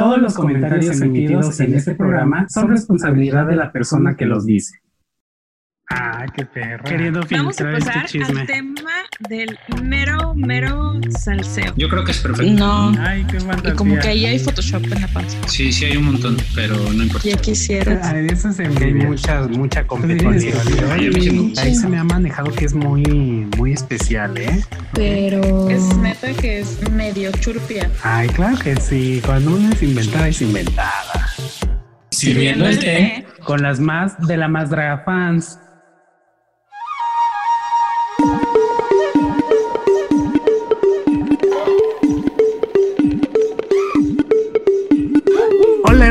[0.00, 4.80] Todos los comentarios emitidos en este programa son responsabilidad de la persona que los dice.
[5.92, 6.84] Ah, qué perro.
[6.84, 8.40] Queriendo Vamos a filtrar este pasar chisme.
[8.42, 8.90] al tema
[9.28, 11.72] del mero, mero salseo.
[11.76, 12.52] Yo creo que es perfecto.
[12.52, 12.94] No.
[13.00, 13.74] Ay, qué Y fantasía.
[13.74, 15.36] como que ahí hay Photoshop en la panza.
[15.48, 17.26] Sí, sí hay un montón, pero no importa.
[17.28, 17.98] Ya quisieras.
[18.06, 20.52] Ah, eso se Que hay mucha, mucha competencia.
[20.62, 21.54] sí.
[21.58, 23.02] Ahí se me ha manejado que es muy,
[23.56, 24.64] muy especial, ¿eh?
[24.94, 27.90] Pero es neta que es medio churpia.
[28.04, 29.20] Ay, claro que sí.
[29.26, 31.26] Cuando uno es inventada, es inventada.
[32.10, 33.26] Sirviendo el té.
[33.44, 35.58] Con las más de la más draga fans.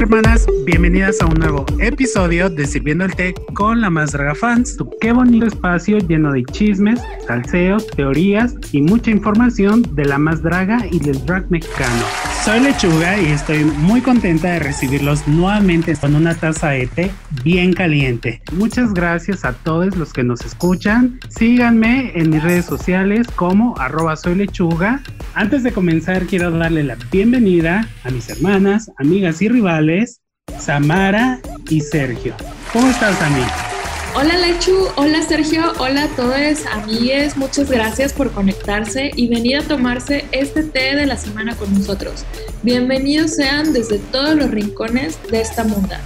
[0.10, 4.76] Hermanas, bienvenidas a un nuevo episodio de Sirviendo el Té con la más draga fans.
[5.00, 10.84] Qué bonito espacio lleno de chismes, salseos, teorías y mucha información de la más draga
[10.90, 12.29] y del drag mexicano.
[12.44, 17.12] Soy Lechuga y estoy muy contenta de recibirlos nuevamente con una taza de té
[17.44, 18.42] bien caliente.
[18.54, 21.20] Muchas gracias a todos los que nos escuchan.
[21.30, 25.02] Síganme en mis redes sociales como arroba soy lechuga.
[25.34, 30.22] Antes de comenzar quiero darle la bienvenida a mis hermanas, amigas y rivales,
[30.58, 32.36] Samara y Sergio.
[32.72, 33.69] ¿Cómo estás, Sami?
[34.16, 39.62] Hola Lechu, hola Sergio, hola a todos amigues, muchas gracias por conectarse y venir a
[39.62, 42.26] tomarse este té de la semana con nosotros.
[42.64, 46.02] Bienvenidos sean desde todos los rincones de esta munda.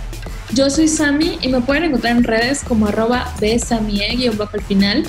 [0.53, 3.33] Yo soy Sami y me pueden encontrar en redes como arroba
[4.37, 5.03] bajo al final.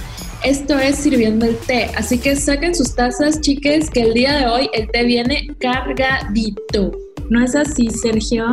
[0.45, 4.47] Esto es Sirviendo el Té, así que saquen sus tazas chiques que el día de
[4.47, 6.93] hoy el té viene cargadito.
[7.29, 8.45] ¿No es así, Sergio?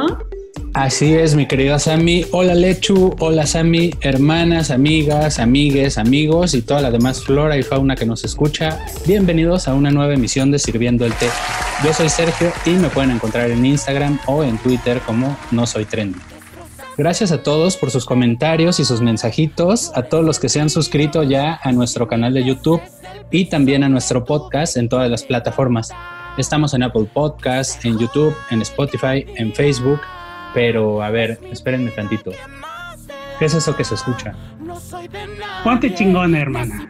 [0.74, 2.26] Así es, mi querida Sammy.
[2.32, 7.98] Hola Lechu, hola Sammy, hermanas, amigas, amigues, amigos y toda la demás flora y fauna
[7.98, 8.80] que nos escucha.
[9.06, 11.28] Bienvenidos a una nueva emisión de Sirviendo el Té.
[11.84, 15.84] Yo soy Sergio y me pueden encontrar en Instagram o en Twitter como No Soy
[15.84, 16.20] Trendy.
[16.98, 20.70] Gracias a todos por sus comentarios y sus mensajitos, a todos los que se han
[20.70, 22.82] suscrito ya a nuestro canal de YouTube
[23.30, 25.90] y también a nuestro podcast en todas las plataformas.
[26.38, 30.00] Estamos en Apple Podcast, en YouTube, en Spotify, en Facebook,
[30.54, 32.32] pero a ver, espérenme tantito.
[33.40, 34.34] ¿Qué es eso que se escucha?
[35.64, 36.90] Ponte chingona, hermana.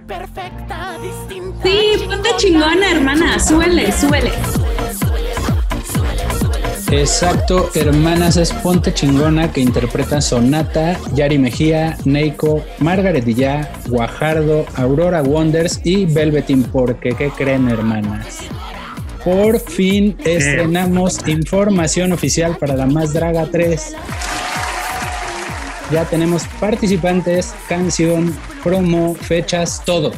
[1.63, 4.31] Sí, ponte chingona, hermana, súbele, súbele.
[6.91, 15.21] Exacto, hermanas, es Ponte Chingona que interpretan Sonata, Yari Mejía, Neiko, Margaret Dillá, Guajardo, Aurora
[15.21, 18.41] Wonders y Velvetin, porque ¿qué creen, hermanas?
[19.23, 23.95] Por fin estrenamos información oficial para la Más Draga 3.
[25.91, 30.11] Ya tenemos participantes, canción, promo, fechas, todo.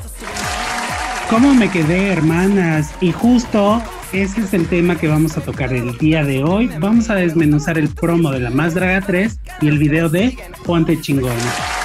[1.30, 2.91] ¿Cómo me quedé, hermanas?
[3.02, 3.81] Y justo
[4.14, 6.70] ese es el tema que vamos a tocar el día de hoy.
[6.80, 11.02] Vamos a desmenuzar el promo de la Más Draga 3 y el video de Ponte
[11.02, 11.82] Chingona.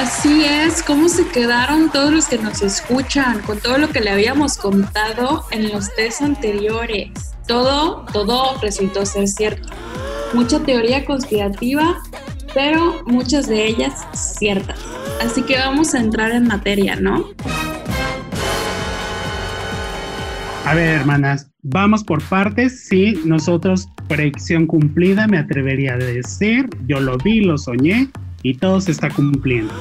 [0.00, 4.08] Así es, cómo se quedaron todos los que nos escuchan con todo lo que le
[4.08, 7.10] habíamos contado en los test anteriores.
[7.46, 9.68] Todo, todo resultó ser cierto.
[10.32, 11.98] Mucha teoría conspirativa,
[12.54, 14.80] pero muchas de ellas ciertas.
[15.20, 17.26] Así que vamos a entrar en materia, ¿no?
[20.64, 22.86] A ver, hermanas, vamos por partes.
[22.88, 26.70] Sí, nosotros, predicción cumplida, me atrevería a decir.
[26.86, 28.08] Yo lo vi, lo soñé
[28.42, 29.72] y todo se está cumpliendo.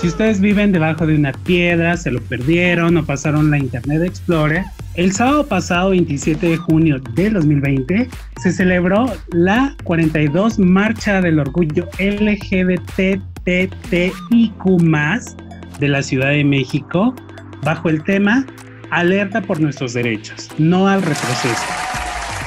[0.00, 4.64] Si ustedes viven debajo de una piedra, se lo perdieron o pasaron la Internet Explorer,
[4.94, 8.08] el sábado pasado, 27 de junio de 2020,
[8.40, 13.34] se celebró la 42 Marcha del Orgullo LGBTTIQ
[15.80, 17.14] de la Ciudad de México
[17.62, 18.46] bajo el tema
[18.90, 21.64] Alerta por nuestros derechos, no al retroceso.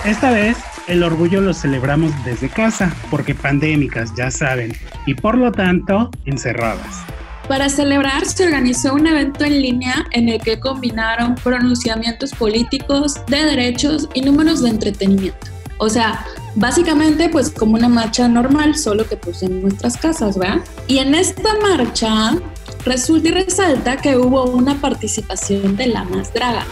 [0.06, 4.74] Esta vez el orgullo lo celebramos desde casa, porque pandémicas, ya saben,
[5.06, 7.04] y por lo tanto encerradas.
[7.48, 13.44] Para celebrar se organizó un evento en línea en el que combinaron pronunciamientos políticos, de
[13.44, 15.48] derechos y números de entretenimiento.
[15.78, 16.26] O sea,
[16.56, 20.60] básicamente pues como una marcha normal, solo que pues en nuestras casas, ¿verdad?
[20.88, 22.38] Y en esta marcha
[22.84, 26.66] resulta y resalta que hubo una participación de la más draga.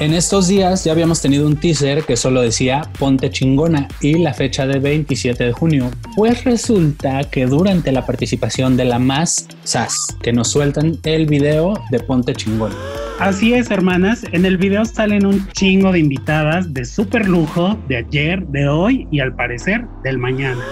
[0.00, 4.32] En estos días ya habíamos tenido un teaser que solo decía Ponte chingona y la
[4.32, 5.90] fecha de 27 de junio.
[6.16, 11.74] Pues resulta que durante la participación de la más SAS, que nos sueltan el video
[11.90, 12.74] de Ponte chingona.
[13.18, 17.98] Así es, hermanas, en el video salen un chingo de invitadas de super lujo de
[17.98, 20.64] ayer, de hoy y al parecer del mañana.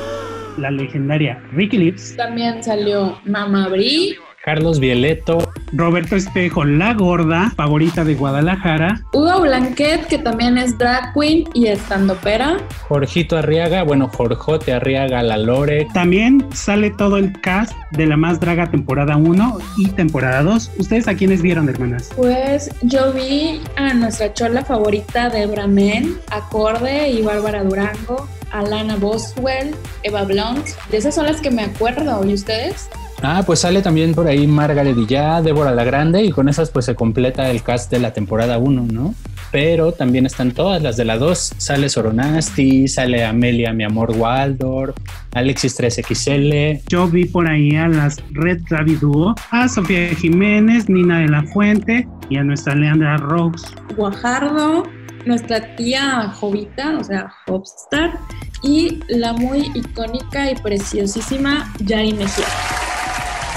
[0.57, 8.05] La legendaria Ricky Lips, También salió Mama Bri, Carlos Vieleto, Roberto Espejo, la gorda, favorita
[8.05, 9.03] de Guadalajara.
[9.13, 12.57] Hugo Blanquet, que también es drag queen y estandopera.
[12.89, 15.87] Jorgito Arriaga, bueno, Jorjote Arriaga, la Lore.
[15.93, 20.73] También sale todo el cast de La Más Draga temporada 1 y temporada 2.
[20.79, 22.11] ¿Ustedes a quiénes vieron, hermanas?
[22.17, 29.75] Pues yo vi a nuestra chola favorita de Bramen, Acorde y Bárbara Durango, Alana Boswell,
[30.03, 30.67] Eva Blunt.
[30.91, 32.25] De esas son las que me acuerdo.
[32.25, 32.89] ¿Y ustedes?
[33.23, 36.85] Ah, pues sale también por ahí Margaret ya, Débora la Grande y con esas pues
[36.85, 39.15] se completa el cast de la temporada 1, ¿no?
[39.51, 41.55] Pero también están todas las de la 2.
[41.57, 44.97] Sale Soronasti, sale Amelia, mi amor Waldorf,
[45.33, 46.83] Alexis 3XL.
[46.89, 51.43] Yo vi por ahí a las Red Rabbit Duo, a Sofía Jiménez, Nina de la
[51.45, 53.67] Fuente y a nuestra Leandra Rose.
[53.97, 54.85] Guajardo,
[55.25, 58.19] nuestra tía Jovita, o sea, Hopstar,
[58.63, 62.45] y la muy icónica y preciosísima Yari Mejía.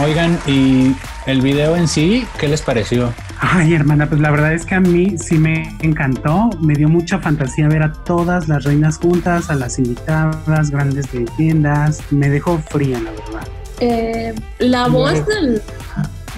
[0.04, 0.96] Oigan, y
[1.28, 3.14] el video en sí, ¿qué les pareció?
[3.40, 6.50] Ay, hermana, pues la verdad es que a mí sí me encantó.
[6.60, 12.00] Me dio mucha fantasía ver a todas las reinas juntas, a las invitadas, grandes leyendas.
[12.10, 13.48] Me dejó fría, la verdad.
[13.80, 15.62] Eh, la voz del,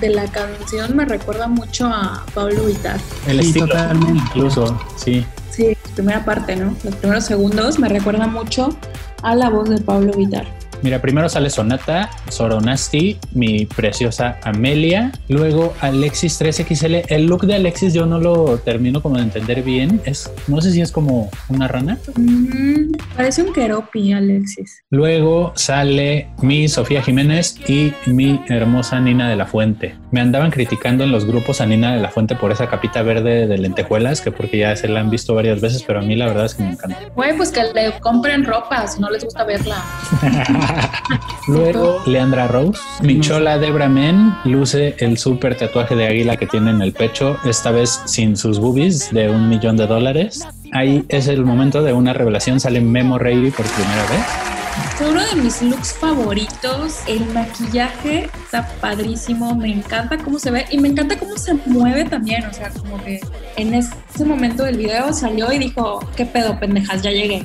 [0.02, 3.00] de la canción me recuerda mucho a Pablo Vitar.
[3.28, 4.12] El Sí, estilo, totalmente.
[4.26, 5.26] incluso, sí.
[5.52, 6.74] Sí, primera parte, ¿no?
[6.84, 8.76] Los primeros segundos me recuerda mucho
[9.22, 10.46] a la voz de Pablo Vitar.
[10.84, 17.06] Mira, primero sale Sonata, Soronasti, mi preciosa Amelia, luego Alexis 3XL.
[17.08, 20.02] El look de Alexis yo no lo termino como de entender bien.
[20.04, 21.98] Es, no sé si es como una rana.
[22.18, 24.84] Mm, parece un keropi, Alexis.
[24.90, 30.03] Luego sale mi Sofía Jiménez y mi hermosa Nina de la Fuente.
[30.14, 33.48] Me andaban criticando en los grupos a Nina de la Fuente por esa capita verde
[33.48, 36.28] de lentejuelas, que porque ya se la han visto varias veces, pero a mí la
[36.28, 37.00] verdad es que me encanta.
[37.16, 39.84] Güey, pues que le compren ropa si no les gusta verla.
[41.48, 46.70] Luego, Leandra Rose, mi chola Debra Men, luce el súper tatuaje de águila que tiene
[46.70, 50.46] en el pecho, esta vez sin sus boobies de un millón de dólares.
[50.74, 54.53] Ahí es el momento de una revelación, sale Memo Reilly por primera vez.
[54.98, 57.00] Fue uno de mis looks favoritos.
[57.08, 59.56] El maquillaje está padrísimo.
[59.56, 62.46] Me encanta cómo se ve y me encanta cómo se mueve también.
[62.46, 63.20] O sea, como que
[63.56, 67.02] en ese momento del video salió y dijo: ¿Qué pedo, pendejas?
[67.02, 67.44] Ya llegué.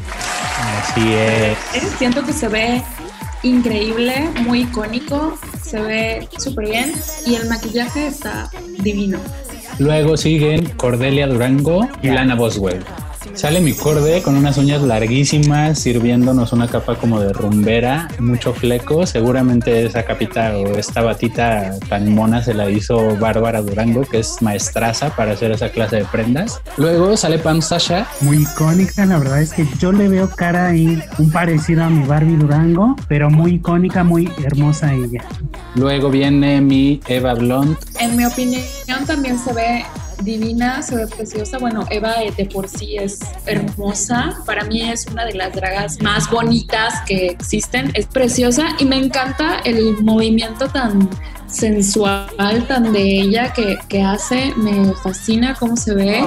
[0.83, 1.59] Así es.
[1.75, 2.83] Eh, Siento que se ve
[3.43, 5.39] increíble, muy icónico.
[5.63, 6.93] Se ve súper bien
[7.27, 9.19] y el maquillaje está divino.
[9.79, 12.85] Luego siguen Cordelia Durango y Lana Boswell.
[13.35, 19.07] Sale mi corde con unas uñas larguísimas, sirviéndonos una capa como de rumbera, mucho fleco.
[19.07, 24.41] Seguramente esa capita o esta batita tan mona se la hizo Bárbara Durango, que es
[24.41, 26.61] maestraza para hacer esa clase de prendas.
[26.77, 28.07] Luego sale Pam Sasha.
[28.21, 32.07] Muy icónica, la verdad es que yo le veo cara ahí, un parecido a mi
[32.07, 35.25] Barbie Durango, pero muy icónica, muy hermosa ella.
[35.75, 37.79] Luego viene mi Eva Blunt.
[38.01, 38.65] En mi opinión
[39.07, 39.85] también se ve
[40.23, 41.59] divina, se ve preciosa.
[41.59, 44.39] Bueno, Eva de, de por sí es hermosa.
[44.47, 47.91] Para mí es una de las dragas más bonitas que existen.
[47.95, 51.09] Es preciosa y me encanta el movimiento tan
[51.49, 52.29] sensual,
[52.69, 54.53] tan de ella que, que hace.
[54.57, 56.23] Me fascina cómo se ve.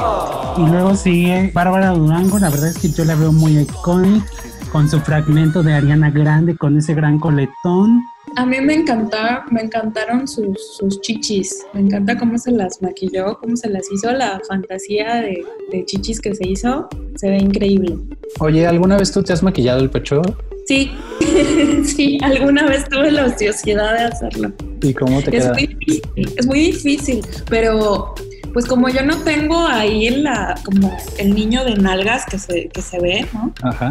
[0.57, 4.25] Y luego sigue Bárbara Durango, la verdad es que yo la veo muy icónica,
[4.71, 8.01] con su fragmento de Ariana Grande, con ese gran coletón.
[8.37, 11.65] A mí me encanta, me encantaron sus, sus chichis.
[11.73, 16.21] Me encanta cómo se las maquilló, cómo se las hizo, la fantasía de, de chichis
[16.21, 16.87] que se hizo.
[17.15, 17.97] Se ve increíble.
[18.39, 20.21] Oye, ¿alguna vez tú te has maquillado el pecho?
[20.65, 20.91] Sí,
[21.83, 24.51] sí, alguna vez tuve la ociosidad de hacerlo.
[24.81, 25.53] ¿Y cómo te Es queda?
[25.53, 28.15] muy difícil, es muy difícil, pero
[28.53, 32.81] pues como yo no tengo ahí la, como el niño de nalgas que se, que
[32.81, 33.53] se ve, ¿no?
[33.63, 33.89] Ajá.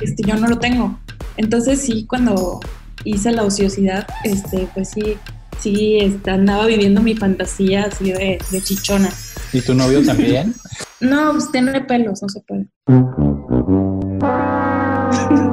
[0.00, 0.98] Este, yo no lo tengo.
[1.36, 2.60] Entonces sí, cuando
[3.04, 5.16] hice la ociosidad, este, pues sí,
[5.60, 9.10] sí, este, andaba viviendo mi fantasía así de, de chichona.
[9.52, 10.54] ¿Y tu novio también?
[11.00, 12.66] No, pues tiene pelos, no se puede.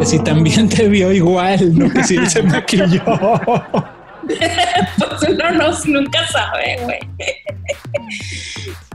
[0.03, 3.01] Si también te vio igual, no que si él se maquilló.
[4.97, 6.99] Pues uno no, nunca sabe, güey.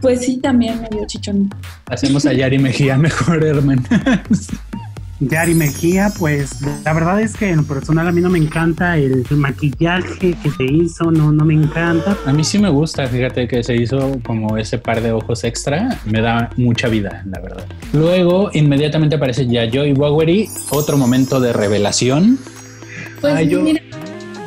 [0.01, 1.51] Pues sí, también me dio chichón.
[1.87, 3.83] Hacemos a Yari Mejía mejor, hermano.
[5.21, 8.97] Yari Mejía, pues la verdad es que en lo personal a mí no me encanta
[8.97, 12.17] el, el maquillaje que se hizo, no, no me encanta.
[12.25, 15.99] A mí sí me gusta, fíjate que se hizo como ese par de ojos extra,
[16.07, 17.67] me da mucha vida, la verdad.
[17.93, 22.39] Luego, inmediatamente aparece Yayoi Bowery, otro momento de revelación.
[23.21, 23.83] Pues Ay, yo- mira,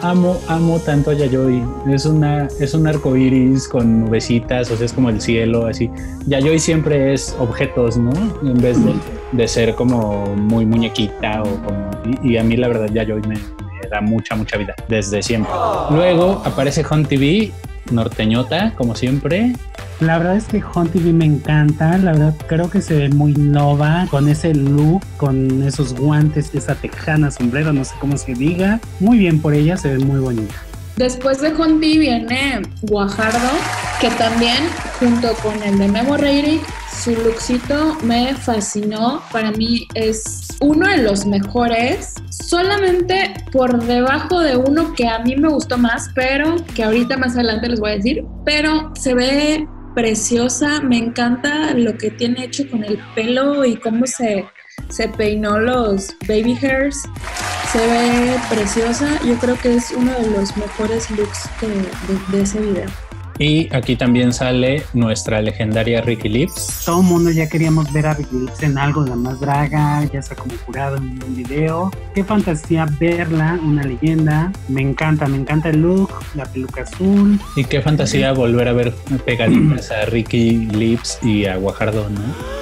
[0.04, 1.64] Amo, amo tanto a Yayoi.
[1.88, 5.90] Es una, es un arco iris con nubecitas, o sea, es como el cielo, así.
[6.28, 8.12] Yayoi siempre es objetos, ¿no?
[8.42, 8.94] En vez de,
[9.32, 11.90] de ser como muy muñequita o como.
[12.22, 15.54] Y, a mí, la verdad, Yayoi me, me da mucha, mucha vida desde siempre.
[15.90, 17.54] Luego aparece Hunt TV,
[17.90, 19.54] norteñota, como siempre.
[20.00, 24.08] La verdad es que TV me encanta, la verdad creo que se ve muy nova
[24.10, 28.80] con ese look, con esos guantes, esa tejana, sombrero, no sé cómo se diga.
[29.00, 30.56] Muy bien por ella, se ve muy bonita.
[30.98, 33.50] Después de Honti viene Guajardo,
[34.00, 34.58] que también
[35.00, 36.62] junto con el de Memo Reiri,
[37.04, 39.24] su lookcito me fascinó.
[39.32, 45.36] Para mí es uno de los mejores, solamente por debajo de uno que a mí
[45.36, 49.68] me gustó más, pero que ahorita más adelante les voy a decir, pero se ve
[49.94, 54.46] preciosa, me encanta lo que tiene hecho con el pelo y cómo se,
[54.90, 56.98] se peinó los baby hairs
[57.74, 59.20] se ve preciosa.
[59.26, 61.50] Yo creo que es uno de los mejores looks
[62.32, 62.86] de, ese video.
[63.40, 66.84] Y aquí también sale nuestra legendaria Ricky Lips.
[66.86, 70.20] Todo el mundo ya queríamos ver a Ricky Lips en algo la más draga, ya
[70.20, 71.92] está como curado en un video.
[72.14, 74.52] Qué fantasía verla, una leyenda.
[74.68, 77.40] Me encanta, me encanta el look, la peluca azul.
[77.56, 78.94] Y qué fantasía volver a ver
[79.26, 82.22] pegaditas a Ricky Lips y a Guajardo, ¿no?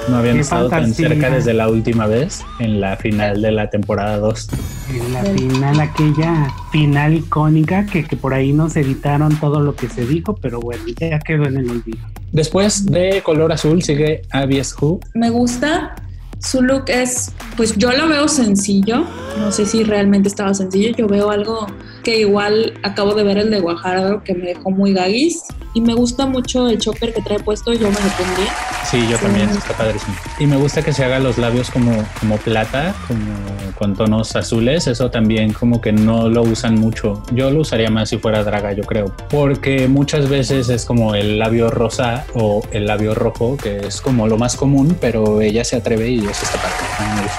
[0.09, 4.17] No habían estado tan cerca desde la última vez en la final de la temporada
[4.17, 4.49] 2
[4.89, 9.89] en la final, aquella final icónica que, que por ahí nos editaron todo lo que
[9.89, 11.99] se dijo, pero bueno, ya quedó en el olvido.
[12.31, 14.99] Después de color azul sigue Abies Who.
[15.13, 15.95] Me gusta.
[16.39, 19.05] Su look es, pues yo lo veo sencillo.
[19.37, 20.95] No sé si realmente estaba sencillo.
[20.97, 21.67] Yo veo algo
[22.01, 25.43] que igual acabo de ver el de Guajardo que me dejó muy gaguis.
[25.73, 28.51] Y me gusta mucho el chopper que trae puesto, yo me lo pondría.
[28.83, 30.13] Sí, yo también, está padrísimo.
[30.37, 33.33] Y me gusta que se haga los labios como, como plata, como
[33.77, 34.87] con tonos azules.
[34.87, 37.23] Eso también como que no lo usan mucho.
[37.31, 39.15] Yo lo usaría más si fuera draga, yo creo.
[39.29, 44.27] Porque muchas veces es como el labio rosa o el labio rojo, que es como
[44.27, 47.29] lo más común, pero ella se atreve y eso está padre.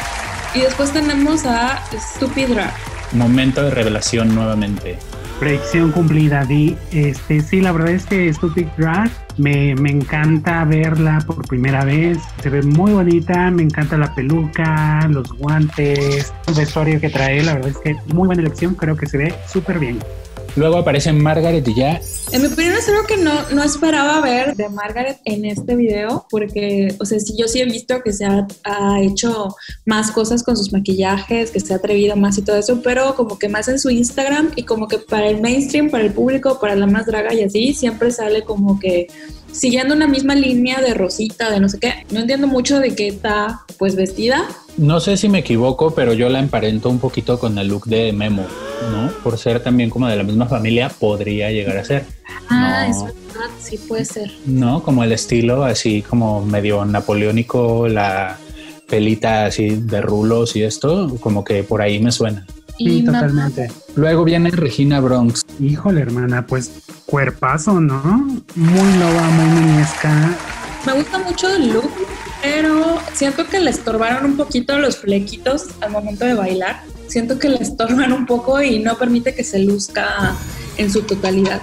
[0.54, 1.82] Y después tenemos a
[2.16, 2.74] Stupid Drag.
[3.12, 4.98] Momento de revelación nuevamente.
[5.38, 6.76] Predicción cumplida, Di.
[6.92, 12.18] Este, sí, la verdad es que Stupid Drag me, me, encanta verla por primera vez.
[12.42, 17.42] Se ve muy bonita, me encanta la peluca, los guantes, el vestuario que trae.
[17.42, 19.98] La verdad es que muy buena elección, creo que se ve súper bien.
[20.54, 22.00] Luego aparece Margaret y ya.
[22.30, 26.26] En mi opinión es algo que no, no esperaba ver de Margaret en este video,
[26.30, 29.54] porque, o sea, sí, yo sí he visto que se ha, ha, hecho
[29.86, 33.38] más cosas con sus maquillajes, que se ha atrevido más y todo eso, pero como
[33.38, 36.76] que más en su Instagram y como que para el mainstream, para el público, para
[36.76, 39.08] la más draga y así, siempre sale como que
[39.52, 42.06] siguiendo una misma línea de rosita, de no sé qué.
[42.10, 44.48] No entiendo mucho de qué está pues vestida.
[44.76, 48.12] No sé si me equivoco, pero yo la emparento un poquito con el look de
[48.12, 48.46] Memo,
[48.90, 49.12] ¿no?
[49.22, 52.04] Por ser también como de la misma familia, podría llegar a ser.
[52.48, 53.08] Ah, eso
[53.60, 54.30] sí puede ser.
[54.46, 58.38] No, como el estilo así como medio napoleónico, la
[58.88, 62.46] pelita así de rulos y esto, como que por ahí me suena.
[62.78, 63.70] Sí, totalmente.
[63.94, 65.42] Luego viene Regina Bronx.
[65.60, 66.70] Híjole, hermana, pues
[67.12, 68.02] cuerpazo, ¿no?
[68.54, 70.34] Muy loba, muy niñesca.
[70.86, 71.90] Me gusta mucho el look,
[72.40, 76.80] pero siento que le estorbaron un poquito los flequitos al momento de bailar.
[77.08, 80.34] Siento que le estorban un poco y no permite que se luzca
[80.78, 81.60] en su totalidad.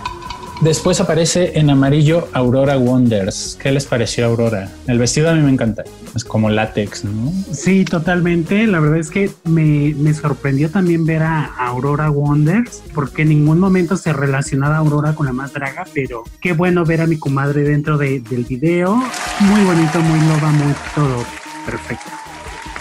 [0.62, 3.58] Después aparece en amarillo Aurora Wonders.
[3.62, 4.70] ¿Qué les pareció Aurora?
[4.88, 5.86] El vestido a mí me encanta.
[6.14, 7.32] Es como látex, ¿no?
[7.54, 8.68] Sí, totalmente.
[8.68, 13.60] La verdad es que me, me sorprendió también ver a Aurora Wonders, porque en ningún
[13.60, 17.64] momento se relacionaba Aurora con la más draga, pero qué bueno ver a mi comadre
[17.64, 18.96] dentro de, del video.
[18.96, 21.24] Muy bonito, muy loba, muy todo
[21.66, 22.10] perfecto.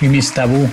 [0.01, 0.69] Y mis tabú.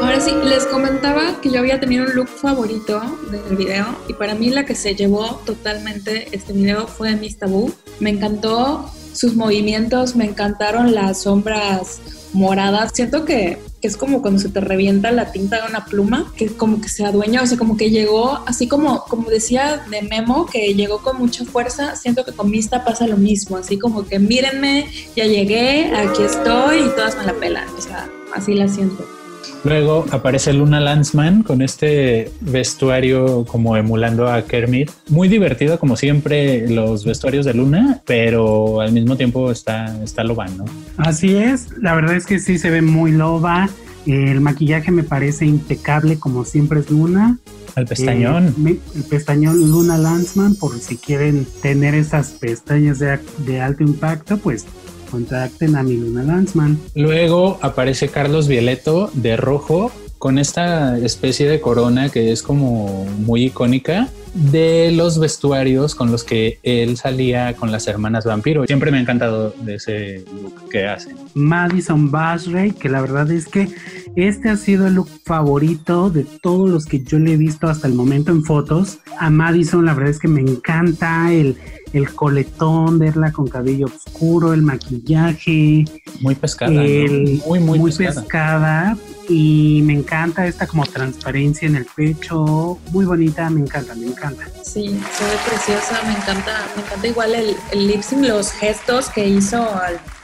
[0.00, 4.34] Ahora sí, les comentaba que yo había tenido un look favorito del video y para
[4.34, 7.70] mí la que se llevó totalmente este video fue Miss Tabú.
[8.00, 12.00] Me encantó sus movimientos, me encantaron las sombras
[12.32, 12.92] moradas.
[12.94, 16.80] Siento que, es como cuando se te revienta la tinta de una pluma, que como
[16.80, 20.74] que se adueña, o sea, como que llegó, así como, como decía de Memo, que
[20.74, 24.86] llegó con mucha fuerza, siento que con Mista pasa lo mismo, así como que mírenme,
[25.14, 29.19] ya llegué, aquí estoy y todas me la pelan, o sea, así la siento.
[29.64, 34.90] Luego aparece Luna Landsman con este vestuario como emulando a Kermit.
[35.08, 40.46] Muy divertido como siempre los vestuarios de Luna, pero al mismo tiempo está, está loba,
[40.48, 40.64] ¿no?
[40.96, 43.68] Así es, la verdad es que sí se ve muy loba.
[44.06, 47.38] El maquillaje me parece impecable como siempre es Luna.
[47.76, 48.54] El pestañón.
[48.66, 54.38] Eh, el pestañón Luna Landsman, por si quieren tener esas pestañas de, de alto impacto,
[54.38, 54.66] pues
[55.10, 56.78] contacten a mi Luna Landsman.
[56.94, 63.44] Luego aparece Carlos Violeto de rojo con esta especie de corona que es como muy
[63.46, 68.66] icónica de los vestuarios con los que él salía con las hermanas vampiro.
[68.66, 71.14] Siempre me ha encantado de ese look que hace.
[71.34, 73.68] Madison Basray, que la verdad es que
[74.14, 77.88] este ha sido el look favorito de todos los que yo le he visto hasta
[77.88, 78.98] el momento en fotos.
[79.18, 81.56] A Madison, la verdad es que me encanta el,
[81.92, 85.84] el coletón, verla con cabello oscuro, el maquillaje.
[86.20, 86.72] Muy pescada.
[86.72, 88.96] Muy, muy, muy pescada.
[89.28, 92.78] Y me encanta esta como transparencia en el pecho.
[92.90, 94.44] Muy bonita, me encanta, me encanta.
[94.62, 99.08] Sí, se ve preciosa, me encanta, me encanta igual el, el lip sync, los gestos
[99.10, 99.64] que hizo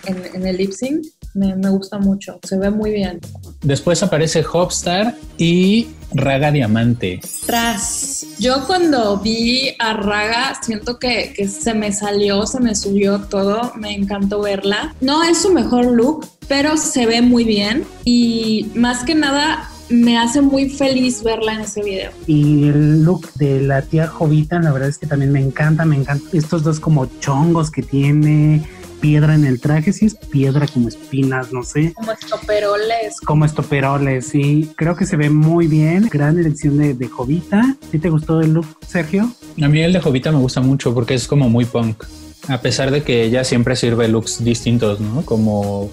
[0.06, 1.06] en, en el lip sync
[1.36, 3.20] me, gusta mucho, se ve muy bien.
[3.66, 7.20] Después aparece Hopstar y Raga Diamante.
[7.46, 13.22] Tras, yo cuando vi a Raga siento que, que se me salió, se me subió
[13.22, 14.94] todo, me encantó verla.
[15.00, 20.18] No es su mejor look, pero se ve muy bien y más que nada me
[20.18, 22.12] hace muy feliz verla en ese video.
[22.26, 25.96] Y el look de la tía Jovita, la verdad es que también me encanta, me
[25.96, 28.64] encanta estos dos como chongos que tiene,
[29.00, 31.92] piedra en el traje, si es piedra como espinas, no sé.
[31.94, 33.20] Como estoperoles.
[33.24, 34.70] Como estoperoles, sí.
[34.76, 36.08] Creo que se ve muy bien.
[36.10, 37.76] Gran elección de, de Jovita.
[37.90, 39.30] ¿Sí te gustó el look, Sergio?
[39.62, 42.04] A mí el de Jovita me gusta mucho porque es como muy punk.
[42.48, 45.22] A pesar de que ella siempre sirve looks distintos, ¿no?
[45.22, 45.90] Como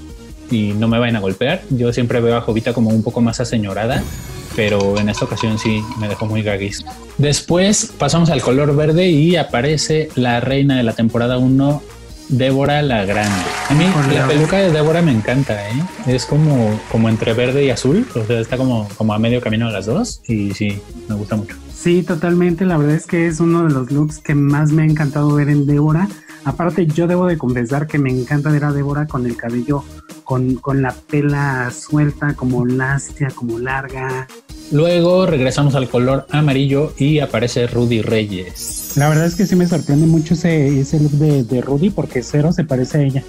[0.52, 1.62] y no me vayan a golpear.
[1.70, 4.04] Yo siempre veo a Jovita como un poco más aseñorada,
[4.56, 6.86] pero en esta ocasión sí me dejó muy gaguis.
[7.18, 11.82] Después pasamos al color verde y aparece la reina de la temporada 1,
[12.30, 13.46] Débora la Grande.
[13.70, 15.84] A mí la peluca de Débora me encanta, ¿eh?
[16.08, 19.68] Es como, como entre verde y azul, o sea, está como, como a medio camino
[19.68, 21.56] de las dos y sí, me gusta mucho.
[21.74, 22.66] Sí, totalmente.
[22.66, 25.50] La verdad es que es uno de los looks que más me ha encantado ver
[25.50, 26.08] en Débora.
[26.46, 29.84] Aparte, yo debo de confesar que me encanta ver a Débora con el cabello,
[30.24, 34.28] con, con la pela suelta, como lastia, como larga.
[34.72, 38.83] Luego regresamos al color amarillo y aparece Rudy Reyes.
[38.96, 42.52] La verdad es que sí me sorprende mucho ese, ese look de, Rudy porque cero
[42.54, 43.24] se parece a ella.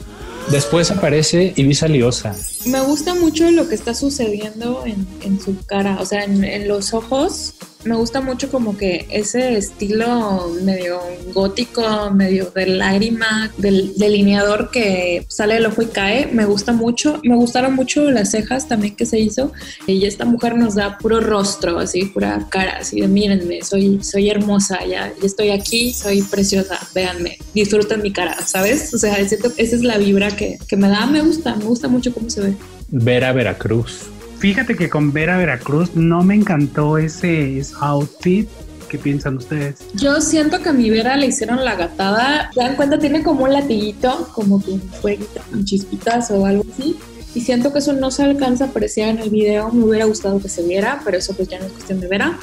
[0.50, 2.34] Después aparece Ibiza Liosa.
[2.66, 7.54] Me gusta mucho lo que está sucediendo en, su cara, o sea, en, los ojos
[7.84, 11.00] me gusta mucho como que ese estilo medio
[11.32, 17.20] gótico, medio de lágrima, del delineador que sale del ojo y cae, me gusta mucho.
[17.22, 19.52] Me gustaron mucho las cejas también que se hizo.
[19.86, 24.30] Y esta mujer nos da puro rostro, así, pura cara, así de mírenme, soy, soy
[24.30, 28.94] hermosa, ya, estoy aquí, soy preciosa, véanme, disfruten mi cara, ¿sabes?
[28.94, 32.14] O sea, esa es la vibra que, que me da, me gusta, me gusta mucho
[32.14, 32.53] cómo se ve.
[32.96, 34.04] Vera Veracruz.
[34.38, 38.48] Fíjate que con Vera Veracruz no me encantó ese, outfit.
[38.88, 39.80] ¿Qué piensan ustedes?
[39.94, 42.50] Yo siento que a mi Vera le hicieron la gatada.
[42.54, 42.98] ¿Se dan cuenta?
[43.00, 45.18] Tiene como un latiguito, como que fue
[45.52, 46.96] un chispitas o algo así.
[47.34, 49.72] Y siento que eso no se alcanza a apreciar en el video.
[49.72, 52.38] Me hubiera gustado que se viera, pero eso pues ya no es cuestión de Vera.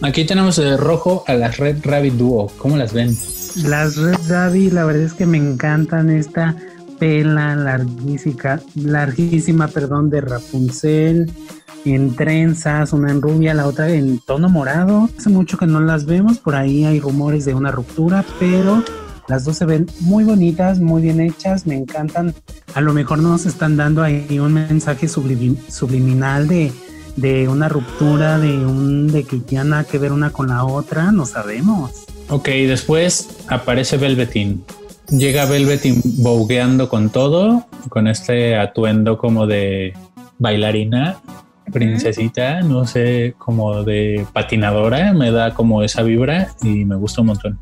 [0.00, 2.50] Aquí tenemos de rojo a las Red Rabbit Duo.
[2.58, 3.16] ¿Cómo las ven?
[3.64, 6.56] Las Red Rabbit, la verdad es que me encantan esta
[7.02, 11.32] pela larguísima, larguísima perdón, de Rapunzel,
[11.84, 15.08] en trenzas, una en rubia, la otra en tono morado.
[15.18, 18.84] Hace mucho que no las vemos, por ahí hay rumores de una ruptura, pero
[19.26, 22.36] las dos se ven muy bonitas, muy bien hechas, me encantan.
[22.72, 26.70] A lo mejor nos están dando ahí un mensaje subliminal de,
[27.16, 31.10] de una ruptura, de un de que ya nada que ver una con la otra,
[31.10, 32.04] no sabemos.
[32.28, 34.62] Ok, después aparece Velvetín.
[35.12, 39.92] Llega Velvet bogueando con todo, con este atuendo como de
[40.38, 41.20] bailarina,
[41.70, 47.26] princesita, no sé, como de patinadora, me da como esa vibra y me gusta un
[47.28, 47.58] montón.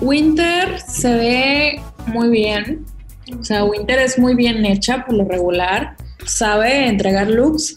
[0.00, 2.84] Winter se ve muy bien,
[3.40, 7.74] o sea, Winter es muy bien hecha por lo regular, sabe entregar looks,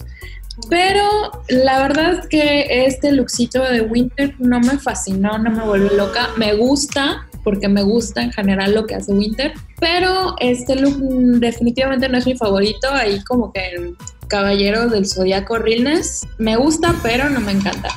[0.69, 1.03] pero
[1.49, 6.29] la verdad es que este lookcito de Winter no me fascinó, no me volvió loca,
[6.37, 10.97] me gusta, porque me gusta en general lo que hace Winter, pero este look
[11.39, 13.95] definitivamente no es mi favorito, ahí como que el
[14.27, 17.87] Caballero del Zodiaco Realness me gusta, pero no me encanta.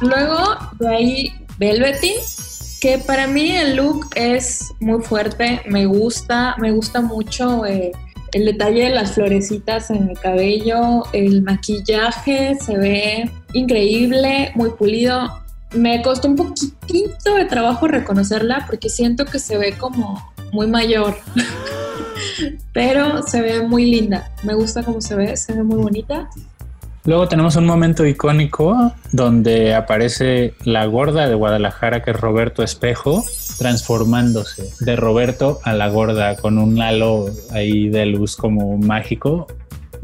[0.00, 2.16] Luego de ahí Velveteen,
[2.80, 7.92] que para mí el look es muy fuerte, me gusta, me gusta mucho eh,
[8.32, 15.43] el detalle de las florecitas en el cabello, el maquillaje se ve increíble, muy pulido
[15.74, 21.16] me costó un poquitito de trabajo reconocerla porque siento que se ve como muy mayor.
[22.72, 24.30] Pero se ve muy linda.
[24.42, 26.28] Me gusta cómo se ve, se ve muy bonita.
[27.06, 33.22] Luego tenemos un momento icónico donde aparece la gorda de Guadalajara, que es Roberto Espejo,
[33.58, 39.46] transformándose de Roberto a la gorda con un halo ahí de luz como mágico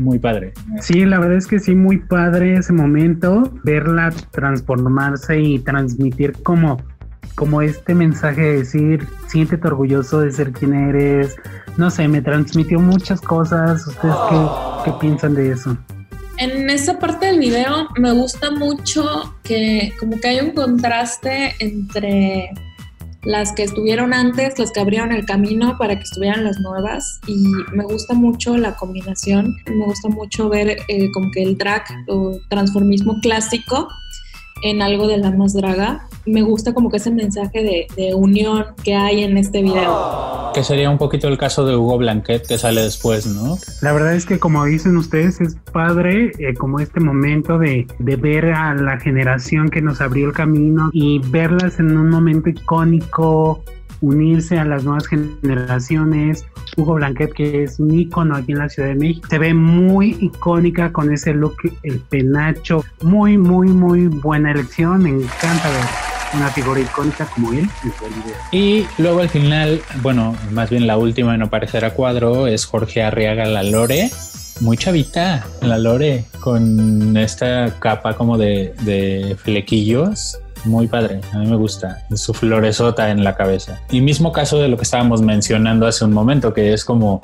[0.00, 0.52] muy padre.
[0.80, 6.78] Sí, la verdad es que sí, muy padre ese momento, verla transformarse y transmitir como
[7.34, 11.36] como este mensaje de decir, siéntete orgulloso de ser quien eres.
[11.78, 13.86] No sé, me transmitió muchas cosas.
[13.86, 14.36] ¿Ustedes qué,
[14.84, 15.74] qué piensan de eso?
[16.36, 22.50] En esa parte del video me gusta mucho que como que hay un contraste entre
[23.22, 27.20] las que estuvieron antes, las que abrieron el camino para que estuvieran las nuevas.
[27.26, 31.84] Y me gusta mucho la combinación, me gusta mucho ver eh, como que el drag
[32.08, 33.88] o transformismo clásico
[34.62, 36.06] en algo de la más draga.
[36.26, 40.50] Me gusta como que ese mensaje de, de unión que hay en este video.
[40.54, 43.56] Que sería un poquito el caso de Hugo Blanquet que sale después, ¿no?
[43.82, 48.16] La verdad es que como dicen ustedes, es padre eh, como este momento de, de
[48.16, 53.62] ver a la generación que nos abrió el camino y verlas en un momento icónico,
[54.00, 56.44] unirse a las nuevas generaciones.
[56.76, 60.16] Hugo Blanquet, que es un ícono aquí en la Ciudad de México, se ve muy
[60.20, 62.84] icónica con ese look, el penacho.
[63.02, 65.02] Muy, muy, muy buena elección.
[65.02, 65.84] Me encanta ver
[66.34, 67.68] una figura icónica como él.
[68.52, 73.02] Y luego al final, bueno, más bien la última en aparecer a cuadro es Jorge
[73.02, 74.10] Arriaga La Lore.
[74.60, 81.56] Muy chavita, la Lore, con esta capa como de flequillos muy padre, a mí me
[81.56, 83.80] gusta su floresota en la cabeza.
[83.90, 87.22] Y mismo caso de lo que estábamos mencionando hace un momento, que es como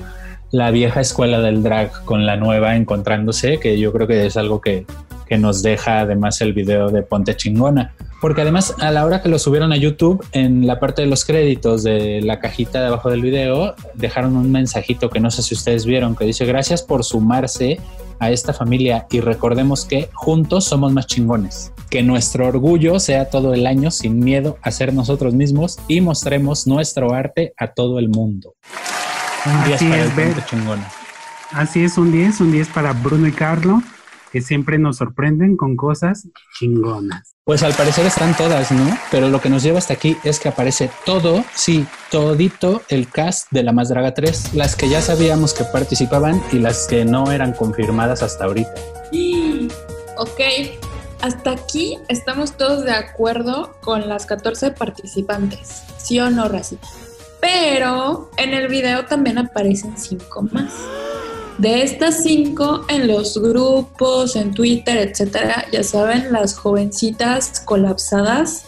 [0.51, 4.61] la vieja escuela del drag con la nueva encontrándose, que yo creo que es algo
[4.61, 4.85] que,
[5.27, 7.93] que nos deja además el video de Ponte Chingona.
[8.19, 11.23] Porque además a la hora que lo subieron a YouTube, en la parte de los
[11.23, 15.53] créditos de la cajita de abajo del video, dejaron un mensajito que no sé si
[15.53, 17.79] ustedes vieron, que dice gracias por sumarse
[18.19, 21.73] a esta familia y recordemos que juntos somos más chingones.
[21.89, 26.67] Que nuestro orgullo sea todo el año sin miedo a ser nosotros mismos y mostremos
[26.67, 28.55] nuestro arte a todo el mundo.
[29.45, 30.91] Un 10 Así para es, el chingona.
[31.51, 33.81] Así es, un 10, un 10 para Bruno y Carlo,
[34.31, 37.35] que siempre nos sorprenden con cosas chingonas.
[37.43, 38.97] Pues al parecer están todas, ¿no?
[39.09, 43.47] Pero lo que nos lleva hasta aquí es que aparece todo, sí, todito el cast
[43.51, 47.31] de La Más Draga 3, las que ya sabíamos que participaban y las que no
[47.31, 48.73] eran confirmadas hasta ahorita.
[50.17, 50.41] Ok,
[51.21, 56.87] hasta aquí estamos todos de acuerdo con las 14 participantes, ¿sí o no, Racita?
[57.39, 60.73] Pero en el video también aparecen cinco más.
[61.57, 68.65] De estas cinco, en los grupos, en Twitter, etcétera, ya saben, las jovencitas colapsadas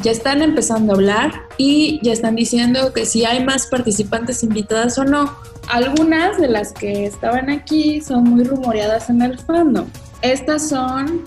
[0.00, 4.96] ya están empezando a hablar y ya están diciendo que si hay más participantes invitadas
[4.98, 5.36] o no.
[5.68, 9.86] Algunas de las que estaban aquí son muy rumoreadas en el fandom.
[10.22, 11.24] Estas son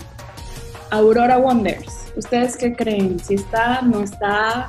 [0.90, 2.12] Aurora Wonders.
[2.16, 3.20] ¿Ustedes qué creen?
[3.20, 4.66] ¿Si está, no está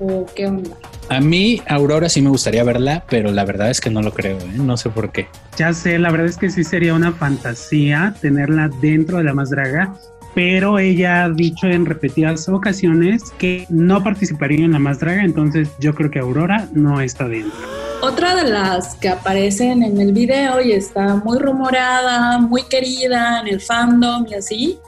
[0.00, 0.76] o qué onda?
[1.08, 4.38] A mí, Aurora sí me gustaría verla, pero la verdad es que no lo creo,
[4.38, 4.52] ¿eh?
[4.54, 5.28] No sé por qué.
[5.56, 9.50] Ya sé, la verdad es que sí sería una fantasía tenerla dentro de la más
[9.50, 9.94] draga,
[10.34, 15.70] pero ella ha dicho en repetidas ocasiones que no participaría en la más draga, entonces
[15.78, 17.56] yo creo que Aurora no está dentro.
[18.02, 23.48] Otra de las que aparecen en el video y está muy rumoreada, muy querida en
[23.48, 24.78] el fandom y así,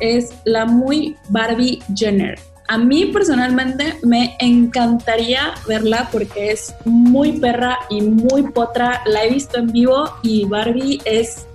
[0.00, 2.38] es la muy Barbie Jenner.
[2.70, 9.00] A mí personalmente me encantaría verla porque es muy perra y muy potra.
[9.06, 11.46] La he visto en vivo y Barbie es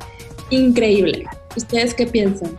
[0.49, 1.25] increíble.
[1.55, 2.57] ¿Ustedes qué piensan?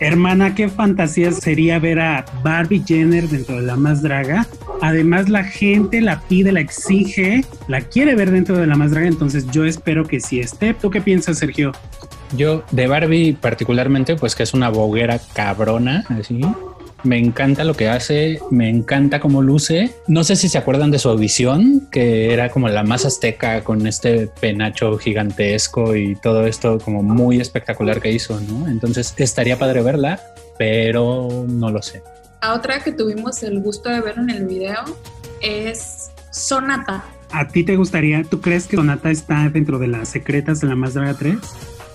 [0.00, 4.48] Hermana, qué fantasía sería ver a Barbie Jenner dentro de la más draga.
[4.82, 9.06] Además, la gente la pide, la exige, la quiere ver dentro de la más draga,
[9.06, 10.74] entonces yo espero que sí esté.
[10.74, 11.70] ¿Tú qué piensas, Sergio?
[12.36, 16.40] Yo, de Barbie particularmente, pues que es una boguera cabrona, así.
[17.06, 19.94] Me encanta lo que hace, me encanta cómo luce.
[20.08, 23.86] No sé si se acuerdan de su audición, que era como la más azteca con
[23.86, 28.66] este penacho gigantesco y todo esto como muy espectacular que hizo, ¿no?
[28.66, 30.20] Entonces estaría padre verla,
[30.58, 32.02] pero no lo sé.
[32.40, 34.82] A otra que tuvimos el gusto de ver en el video
[35.40, 37.04] es Sonata.
[37.30, 40.74] ¿A ti te gustaría, tú crees que Donata está dentro de las secretas de la
[40.74, 41.36] más draga 3?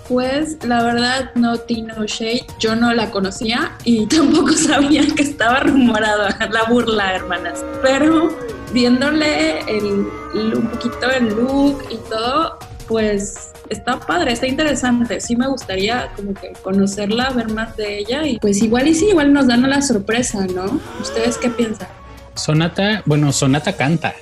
[0.08, 5.60] Pues la verdad, no Tino Shade, yo no la conocía y tampoco sabía que estaba
[5.60, 7.64] rumorada la burla, hermanas.
[7.82, 8.28] Pero
[8.72, 15.20] viéndole el, un poquito el look y todo, pues está padre, está interesante.
[15.20, 19.08] Sí me gustaría como que conocerla, ver más de ella y pues igual y sí,
[19.08, 20.80] igual nos dan la sorpresa, ¿no?
[21.00, 21.88] ¿Ustedes qué piensan?
[22.34, 24.14] Sonata, bueno, Sonata canta.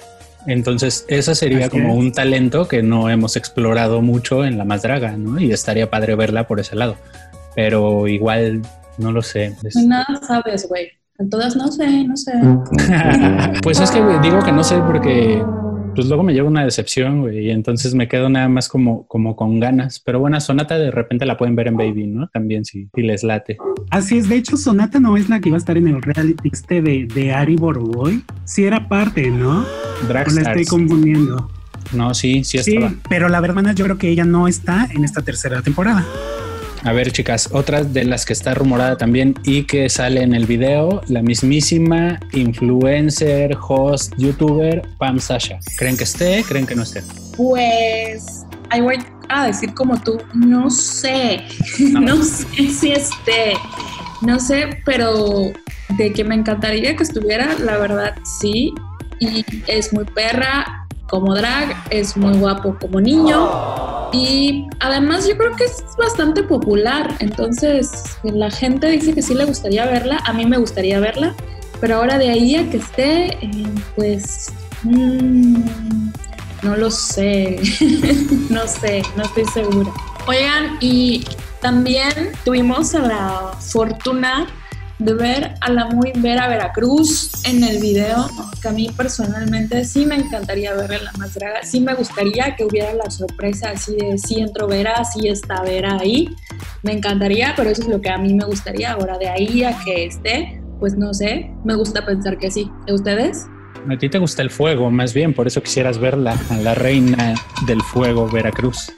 [0.46, 1.98] Entonces, esa sería Así como es.
[1.98, 5.38] un talento que no hemos explorado mucho en La Más Draga, ¿no?
[5.40, 6.96] Y estaría padre verla por ese lado.
[7.55, 8.62] Pero igual,
[8.98, 9.55] no lo sé.
[9.62, 10.88] Es- Nada sabes, güey.
[11.18, 12.33] En todas no sé, no sé.
[13.62, 15.42] pues es que digo que no sé porque
[15.94, 19.37] pues luego me lleva una decepción, güey, y entonces me quedo nada más como, como
[19.37, 20.00] con ganas.
[20.00, 22.29] Pero bueno, Sonata de repente la pueden ver en Baby, ¿no?
[22.29, 23.59] También si, si les late.
[23.90, 26.48] Así es, de hecho, Sonata no es la que iba a estar en el reality
[26.53, 28.22] este de, de Ari Boroboy.
[28.44, 29.64] Sí era parte, ¿no?
[30.09, 31.50] Drag la estoy confundiendo.
[31.92, 32.94] No, sí, sí Sí, estaba.
[33.09, 36.07] pero la verdad yo creo que ella no está en esta tercera temporada.
[36.83, 40.47] A ver, chicas, otra de las que está rumorada también y que sale en el
[40.47, 45.59] video, la mismísima influencer, host, youtuber, Pam Sasha.
[45.77, 46.43] ¿Creen que esté?
[46.49, 47.03] ¿Creen que no esté?
[47.37, 48.97] Pues ahí voy
[49.29, 51.43] a decir como tú, no sé,
[51.79, 52.01] No.
[52.16, 53.53] no, sé si esté,
[54.23, 55.53] no sé, pero
[55.99, 58.73] de que me encantaría que estuviera, la verdad sí,
[59.19, 60.80] y es muy perra
[61.11, 63.51] como drag, es muy guapo como niño
[64.12, 67.90] y además yo creo que es bastante popular, entonces
[68.23, 71.35] la gente dice que sí le gustaría verla, a mí me gustaría verla,
[71.81, 74.53] pero ahora de ahí a que esté, eh, pues...
[74.85, 76.11] mm,
[76.62, 77.59] no lo sé,
[78.51, 79.90] no sé, no estoy segura.
[80.27, 81.25] Oigan, y
[81.61, 84.46] también tuvimos la fortuna
[85.01, 88.29] de ver a la muy Vera Veracruz en el video,
[88.61, 92.55] que a mí personalmente sí me encantaría verla en la más draga, sí me gustaría
[92.55, 96.29] que hubiera la sorpresa así de sí entró Vera, sí está Vera ahí,
[96.83, 99.79] me encantaría, pero eso es lo que a mí me gustaría, ahora de ahí a
[99.85, 102.71] que esté, pues no sé, me gusta pensar que sí.
[102.87, 103.47] ¿Y ustedes?
[103.89, 107.35] A ti te gusta el fuego, más bien, por eso quisieras verla, a la reina
[107.67, 108.93] del fuego, Veracruz.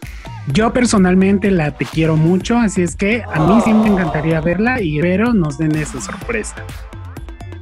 [0.49, 4.83] Yo personalmente la te quiero mucho, así es que a mí sí me encantaría verla
[4.83, 6.57] y espero nos den esa sorpresa.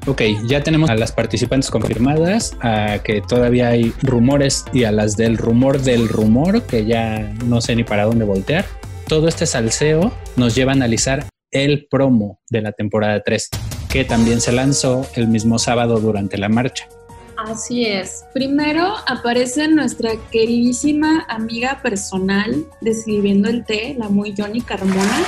[0.07, 5.15] Ok, ya tenemos a las participantes confirmadas, a que todavía hay rumores y a las
[5.17, 8.65] del rumor del rumor, que ya no sé ni para dónde voltear.
[9.07, 13.51] Todo este salseo nos lleva a analizar el promo de la temporada 3,
[13.91, 16.89] que también se lanzó el mismo sábado durante la marcha.
[17.47, 18.27] Así es.
[18.35, 25.25] Primero aparece nuestra queridísima amiga personal de Sirviendo el Té, la muy Johnny Carmona,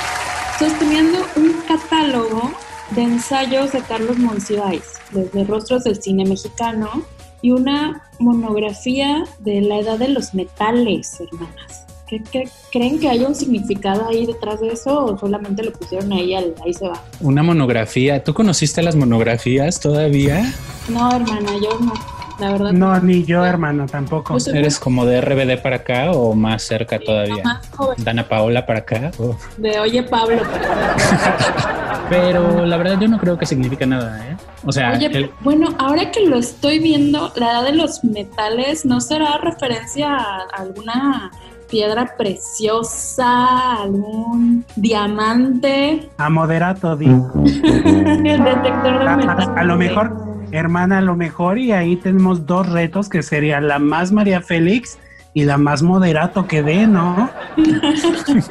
[0.59, 2.51] sosteniendo un catálogo
[2.91, 7.03] de ensayos de Carlos Monsiváis, desde Rostros del Cine Mexicano,
[7.41, 11.82] y una monografía de la edad de los metales, hermanas.
[12.13, 16.11] ¿Qué, qué- creen que hay un significado ahí detrás de eso o solamente lo pusieron
[16.13, 17.01] ahí, al, ahí se va?
[17.21, 18.23] Una monografía.
[18.23, 20.53] ¿Tú conociste las monografías todavía?
[20.89, 21.93] No, hermana, yo no.
[22.39, 22.71] La verdad.
[22.73, 24.39] No, ni yo, hermano, tampoco.
[24.39, 27.43] Soy ¿Eres como de RBD para acá o más cerca todavía?
[27.43, 27.95] más joven.
[28.03, 29.11] Dana Paola para acá.
[29.19, 29.55] Uf.
[29.57, 30.41] De Oye Pablo.
[32.09, 34.37] Pero la verdad yo no creo que signifique nada, ¿eh?
[34.65, 38.85] O sea, Oye, el- bueno, ahora que lo estoy viendo, la edad de los metales
[38.85, 41.31] no será referencia a alguna
[41.73, 47.07] piedra preciosa, algún diamante, A moderato, di.
[47.07, 50.15] el detector de A, a- a lo mejor,
[50.51, 54.99] hermana, a lo mejor, y ahí tenemos dos retos que sería la más María Félix
[55.33, 57.27] y la más moderato que dé, ¿no?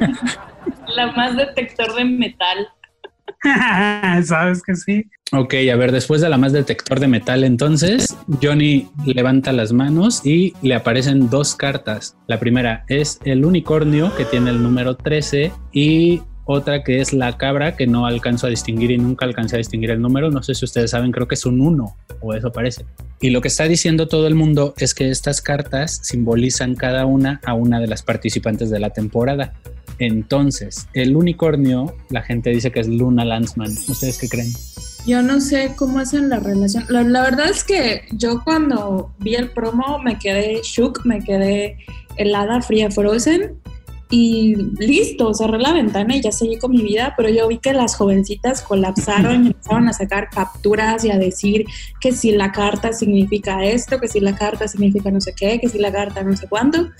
[0.95, 2.67] La más detector de metal.
[4.23, 5.05] Sabes que sí.
[5.31, 10.25] Ok, a ver, después de la más detector de metal, entonces Johnny levanta las manos
[10.25, 12.15] y le aparecen dos cartas.
[12.27, 17.37] La primera es el unicornio que tiene el número 13 y otra que es la
[17.37, 20.29] cabra que no alcanzo a distinguir y nunca alcancé a distinguir el número.
[20.29, 22.85] No sé si ustedes saben, creo que es un 1 o eso parece.
[23.21, 27.39] Y lo que está diciendo todo el mundo es que estas cartas simbolizan cada una
[27.45, 29.53] a una de las participantes de la temporada.
[29.99, 33.71] Entonces, el unicornio, la gente dice que es Luna Landsman.
[33.87, 34.51] ¿Ustedes qué creen?
[35.05, 36.85] Yo no sé cómo hacen la relación.
[36.89, 41.77] La, la verdad es que yo cuando vi el promo me quedé shook, me quedé
[42.17, 43.59] helada, fría, frozen.
[44.15, 47.73] Y listo, cerré la ventana y ya seguí con mi vida, pero yo vi que
[47.73, 51.65] las jovencitas colapsaron y empezaron a sacar capturas y a decir
[51.99, 55.67] que si la carta significa esto, que si la carta significa no sé qué, que
[55.67, 56.91] si la carta no sé cuánto.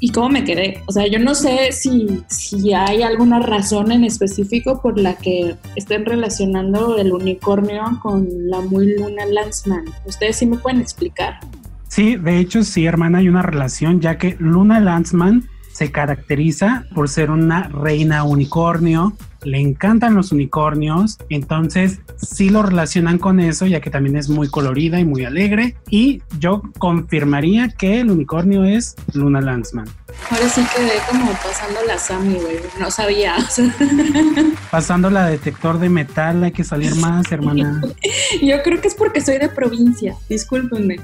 [0.00, 0.82] ¿Y cómo me quedé?
[0.86, 5.54] O sea, yo no sé si, si hay alguna razón en específico por la que
[5.76, 9.84] estén relacionando el unicornio con la muy luna Landsman.
[10.04, 11.38] Ustedes sí me pueden explicar.
[11.86, 17.08] Sí, de hecho, sí, hermana, hay una relación, ya que Luna Landsman se caracteriza por
[17.08, 23.80] ser una reina unicornio, le encantan los unicornios, entonces sí lo relacionan con eso, ya
[23.80, 28.94] que también es muy colorida y muy alegre, y yo confirmaría que el unicornio es
[29.14, 29.88] Luna Landsman.
[30.30, 32.58] Ahora sí quedé como pasando la Sammy, güey.
[32.78, 33.34] No sabía.
[34.70, 37.82] Pasando la detector de metal, hay que salir más, hermana.
[38.42, 40.14] yo creo que es porque soy de provincia.
[40.28, 41.00] Discúlpenme.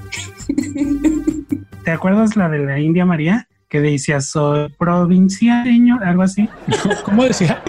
[1.83, 3.49] ¿Te acuerdas la de la India María?
[3.71, 6.49] Que decía, soy provinciaño, algo así.
[7.05, 7.63] ¿Cómo decía?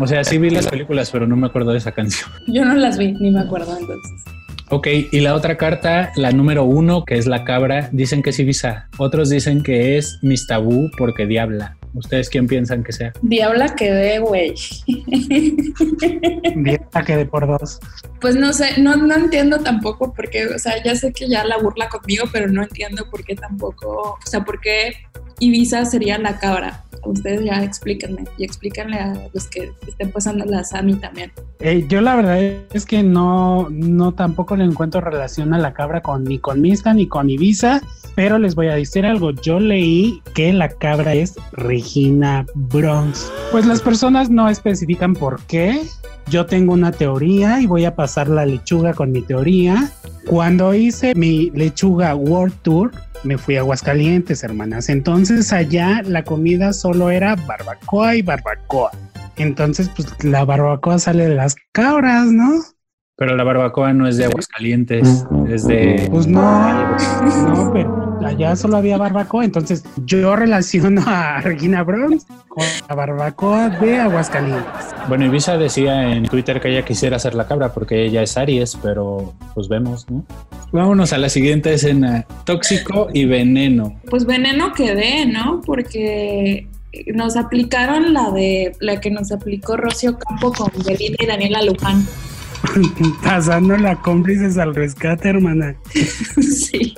[0.00, 2.30] O sea, sí vi las películas, pero no me acuerdo de esa canción.
[2.46, 4.24] Yo no las vi, ni me acuerdo entonces.
[4.70, 8.38] Ok, y la otra carta, la número uno, que es la cabra, dicen que es
[8.38, 8.88] Ibiza.
[8.96, 11.76] Otros dicen que es Mistabú porque diabla.
[11.92, 13.12] ¿Ustedes quién piensan que sea?
[13.20, 14.54] Diabla que ve, güey.
[16.56, 17.78] Diabla que de por dos.
[18.22, 21.58] Pues no sé, no, no entiendo tampoco porque, o sea, ya sé que ya la
[21.58, 24.94] burla conmigo, pero no entiendo por qué tampoco, o sea, por qué
[25.38, 26.84] Ibiza sería la cabra.
[27.04, 31.30] Ustedes ya explíquenme y explíquenle a los que estén pasando la Sami también.
[31.60, 32.40] Eh, yo la verdad
[32.72, 36.92] es que no, no tampoco le encuentro relación a la cabra con ni con Mista
[36.94, 37.80] ni con Ibiza,
[38.16, 39.30] pero les voy a decir algo.
[39.30, 43.30] Yo leí que la cabra es Regina Bronx.
[43.52, 45.82] Pues las personas no especifican por qué.
[46.28, 49.90] Yo tengo una teoría y voy a pasar la lechuga con mi teoría.
[50.26, 52.90] Cuando hice mi lechuga World Tour,
[53.22, 54.88] me fui a Aguascalientes, hermanas.
[54.88, 58.90] Entonces allá la comida solo era barbacoa y barbacoa.
[59.36, 62.62] Entonces, pues la barbacoa sale de las cabras, ¿no?
[63.16, 66.08] Pero la barbacoa no es de Aguascalientes, es de...
[66.10, 67.95] Pues no, no, pero
[68.26, 69.44] allá solo había barbacoa.
[69.44, 74.64] Entonces yo relaciono a Regina Bronx con la barbacoa de Aguascalientes.
[75.08, 78.76] Bueno, Ibiza decía en Twitter que ella quisiera ser la cabra porque ella es Aries,
[78.82, 80.24] pero pues vemos, ¿no?
[80.72, 82.26] Vámonos a la siguiente escena.
[82.44, 84.00] Tóxico y veneno.
[84.10, 85.60] Pues veneno quedé, ¿no?
[85.64, 86.68] Porque
[87.14, 92.06] nos aplicaron la de la que nos aplicó Rocío Campo con Belinda y Daniela Luján.
[93.24, 95.76] Pasando la cómplices al rescate, hermana.
[96.40, 96.94] sí.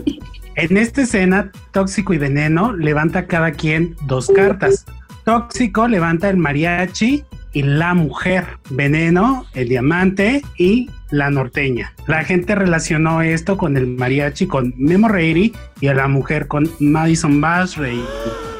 [0.59, 4.85] En esta escena, Tóxico y Veneno levanta cada quien dos cartas.
[5.25, 8.45] Tóxico levanta el mariachi y la mujer.
[8.69, 11.95] Veneno, el diamante y la norteña.
[12.09, 16.69] La gente relacionó esto con el mariachi, con Memo Reiri y a la mujer con
[16.81, 18.03] Madison Basrey.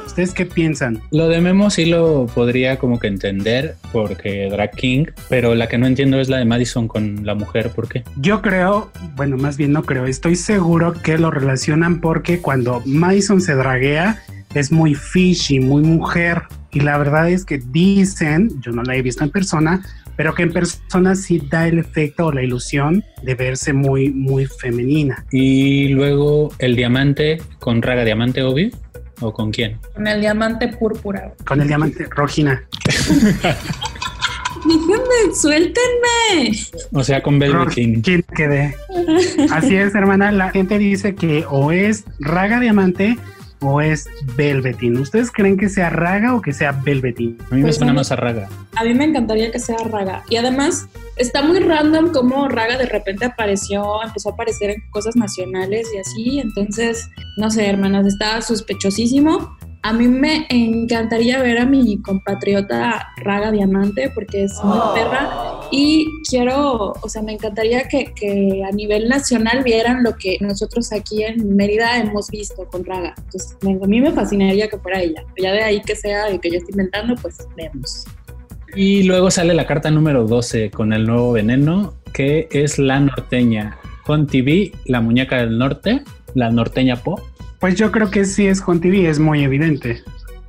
[0.09, 0.99] ¿Ustedes qué piensan?
[1.11, 5.77] Lo de Memo sí lo podría como que entender porque Drag King, pero la que
[5.77, 8.03] no entiendo es la de Madison con la mujer, ¿por qué?
[8.17, 13.39] Yo creo, bueno, más bien no creo, estoy seguro que lo relacionan porque cuando Madison
[13.39, 14.19] se draguea
[14.55, 16.41] es muy fishy, muy mujer.
[16.71, 19.83] Y la verdad es que dicen, yo no la he visto en persona,
[20.15, 24.47] pero que en persona sí da el efecto o la ilusión de verse muy, muy
[24.47, 25.23] femenina.
[25.31, 28.71] Y luego el diamante con Raga Diamante, obvio.
[29.21, 29.77] ¿O con quién?
[29.93, 31.33] Con el diamante púrpura.
[31.45, 32.63] Con el diamante Rojina.
[34.65, 36.57] Díganme, suéltenme.
[36.91, 38.01] O sea, con Velveteen.
[38.01, 38.75] ¿Quién quedé?
[39.51, 40.31] Así es, hermana.
[40.31, 43.17] La gente dice que o es Raga Diamante
[43.61, 44.97] o es Velveteen.
[44.97, 47.37] ¿Ustedes creen que sea Raga o que sea Velveteen?
[47.51, 48.49] A mí me Pues suena más a Raga.
[48.75, 50.23] A mí me encantaría que sea Raga.
[50.29, 50.87] Y además
[51.19, 55.99] está muy random cómo Raga de repente apareció, empezó a aparecer en cosas nacionales y
[55.99, 56.39] así.
[56.39, 59.57] Entonces, no sé, hermanas, está sospechosísimo.
[59.81, 65.29] A mí me encantaría ver a mi compatriota Raga Diamante porque es muy perra
[65.71, 70.91] y quiero, o sea, me encantaría que, que a nivel nacional vieran lo que nosotros
[70.91, 73.13] aquí en Mérida hemos visto con Raga.
[73.17, 75.23] Entonces, a mí me fascinaría que fuera ella.
[75.37, 78.05] Ya de ahí que sea el que yo estoy inventando, pues vemos.
[78.75, 83.77] Y luego sale la carta número 12 con el nuevo veneno, que es la norteña.
[84.03, 86.01] Con TV, la muñeca del norte,
[86.33, 87.21] la norteña Po.
[87.59, 90.01] Pues yo creo que sí es con TV, es muy evidente.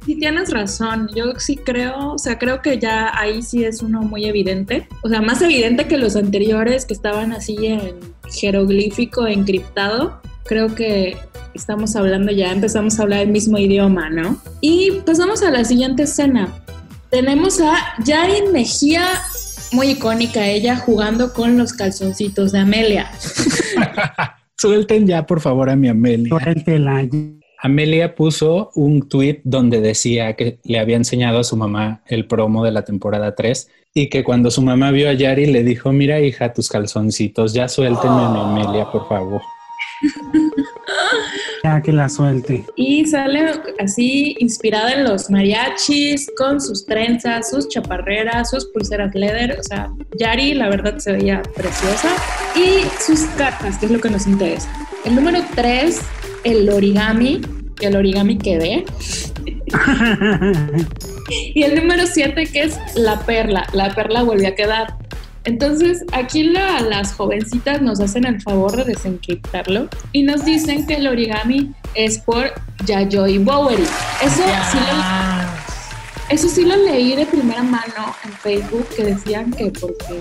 [0.06, 1.09] Sí, tienes razón.
[1.14, 4.88] Yo sí creo, o sea, creo que ya ahí sí es uno muy evidente.
[5.02, 7.96] O sea, más evidente que los anteriores que estaban así en
[8.33, 10.20] jeroglífico encriptado.
[10.44, 11.16] Creo que
[11.54, 14.40] estamos hablando ya, empezamos a hablar el mismo idioma, ¿no?
[14.61, 16.48] Y pasamos a la siguiente escena.
[17.10, 19.04] Tenemos a Yarin Mejía,
[19.72, 23.10] muy icónica ella, jugando con los calzoncitos de Amelia.
[24.56, 26.28] Suelten ya, por favor, a mi Amelia.
[26.28, 27.08] Suéltela.
[27.62, 32.64] Amelia puso un tweet donde decía que le había enseñado a su mamá el promo
[32.64, 36.20] de la temporada 3 y que cuando su mamá vio a Yari le dijo, mira
[36.20, 39.42] hija, tus calzoncitos, ya suéltenme a mi Amelia, por favor.
[41.62, 42.64] Ya que la suelte.
[42.76, 49.58] Y sale así inspirada en los mariachis, con sus trenzas, sus chaparreras, sus pulseras leather.
[49.58, 52.08] O sea, Yari la verdad se veía preciosa.
[52.56, 54.70] Y sus cartas, que es lo que nos interesa.
[55.04, 56.00] El número 3,
[56.44, 57.40] el origami,
[57.76, 58.84] que el origami quedé.
[61.54, 63.66] Y el número 7, que es la perla.
[63.72, 64.96] La perla volvió a quedar.
[65.50, 70.94] Entonces, aquí la- las jovencitas nos hacen el favor de desencriptarlo y nos dicen que
[70.94, 72.52] el origami es por
[72.86, 73.82] Yayoi Bowery.
[74.22, 79.72] Eso sí, lo, eso sí lo leí de primera mano en Facebook que decían que
[79.72, 80.20] porque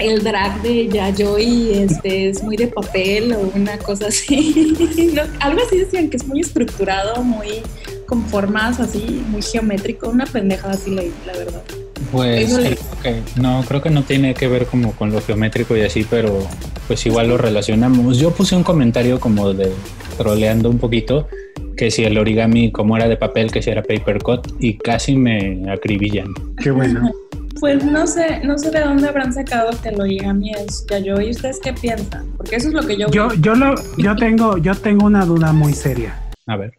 [0.00, 4.74] el drag de Yayoi este, es muy de papel o una cosa así.
[5.14, 7.62] No, algo así decían que es muy estructurado, muy
[8.06, 10.08] con formas así, muy geométrico.
[10.08, 11.62] Una pendejada así leí, la verdad.
[12.10, 15.82] Pues creo que- no, creo que no tiene que ver como con lo geométrico y
[15.82, 16.46] así, pero
[16.86, 18.18] pues igual lo relacionamos.
[18.18, 19.72] Yo puse un comentario como de
[20.18, 21.28] troleando un poquito
[21.76, 25.16] que si el origami como era de papel, que si era paper cut y casi
[25.16, 26.28] me acribillan.
[26.62, 27.10] Qué bueno.
[27.58, 31.30] Pues no sé, no sé de dónde habrán sacado que el origami es yo ¿Y
[31.30, 32.26] ustedes qué piensan?
[32.38, 33.10] Porque eso es lo que yo...
[33.10, 36.18] Yo, yo lo, yo tengo, yo tengo una duda muy seria.
[36.46, 36.72] A ver.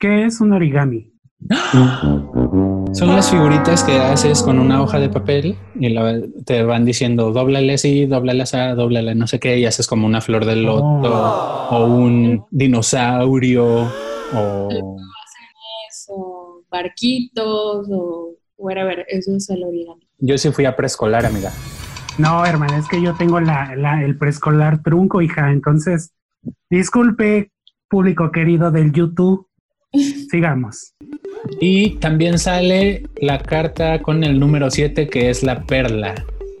[0.00, 1.12] ¿Qué es un origami?
[2.92, 7.32] Son las figuritas que haces con una hoja de papel y la- te van diciendo
[7.32, 11.68] dóblale así, dóblale así, dóblale no sé qué y haces como una flor de loto
[11.70, 13.66] o un dinosaurio
[14.34, 14.68] o
[16.10, 20.02] o barquitos o whatever, eso es el origami.
[20.18, 21.52] yo sí fui a preescolar, amiga.
[22.18, 25.52] No, hermana, es que yo tengo la, la- el preescolar trunco, hija.
[25.52, 26.12] Entonces,
[26.70, 27.52] disculpe,
[27.88, 29.46] público querido del YouTube.
[30.30, 30.94] Sigamos.
[31.60, 36.14] Y también sale la carta con el número 7 que es la perla.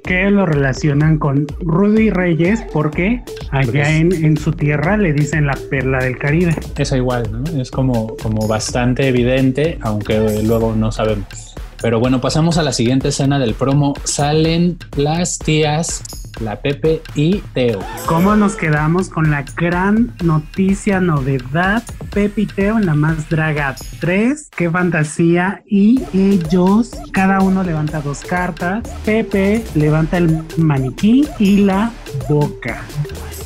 [0.04, 5.58] Que lo relacionan con Rudy Reyes porque allá en, en su tierra le dicen la
[5.68, 6.54] perla del Caribe.
[6.76, 7.60] Esa igual, ¿no?
[7.60, 11.54] Es como, como bastante evidente, aunque luego no sabemos.
[11.80, 13.94] Pero bueno, pasamos a la siguiente escena del promo.
[14.04, 16.02] Salen las tías,
[16.40, 17.80] la Pepe y Teo.
[18.06, 21.82] ¿Cómo nos quedamos con la gran noticia, novedad?
[22.12, 24.50] Pepe y Teo en la más draga 3.
[24.56, 25.62] Qué fantasía.
[25.66, 28.88] Y ellos, cada uno levanta dos cartas.
[29.04, 31.92] Pepe levanta el maniquí y la
[32.28, 32.82] boca.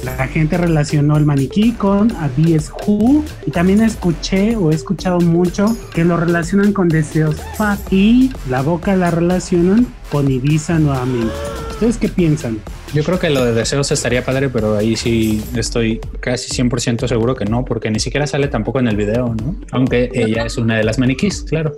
[0.02, 5.76] La gente relacionó el maniquí con Abies Who y también escuché o he escuchado mucho
[5.94, 11.32] que lo relacionan con deseos fat y la boca la relacionan con Ibiza nuevamente.
[11.70, 12.58] ¿Ustedes qué piensan?
[12.92, 17.34] Yo creo que lo de deseos estaría padre, pero ahí sí estoy casi 100% seguro
[17.34, 19.56] que no, porque ni siquiera sale tampoco en el video, ¿no?
[19.70, 21.74] Aunque ella es una de las maniquís, claro.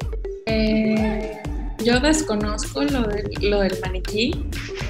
[0.46, 1.13] Eh,
[1.84, 4.32] yo desconozco lo, de- lo del maniquí.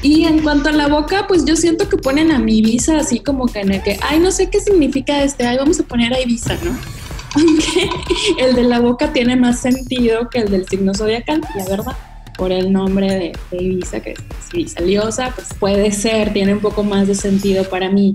[0.02, 3.20] Y en cuanto a la boca, pues yo siento que ponen a mi Ibiza así
[3.20, 6.12] como que en el que, ay, no sé qué significa este, ay, vamos a poner
[6.14, 6.76] a Ibiza, ¿no?
[7.36, 7.90] Aunque
[8.38, 11.96] el de la boca tiene más sentido que el del signo zodiacal, la verdad.
[12.38, 14.18] Por el nombre de, de Ibiza, que es
[14.52, 18.12] Ibiza liosa, pues puede ser, tiene un poco más de sentido para mí.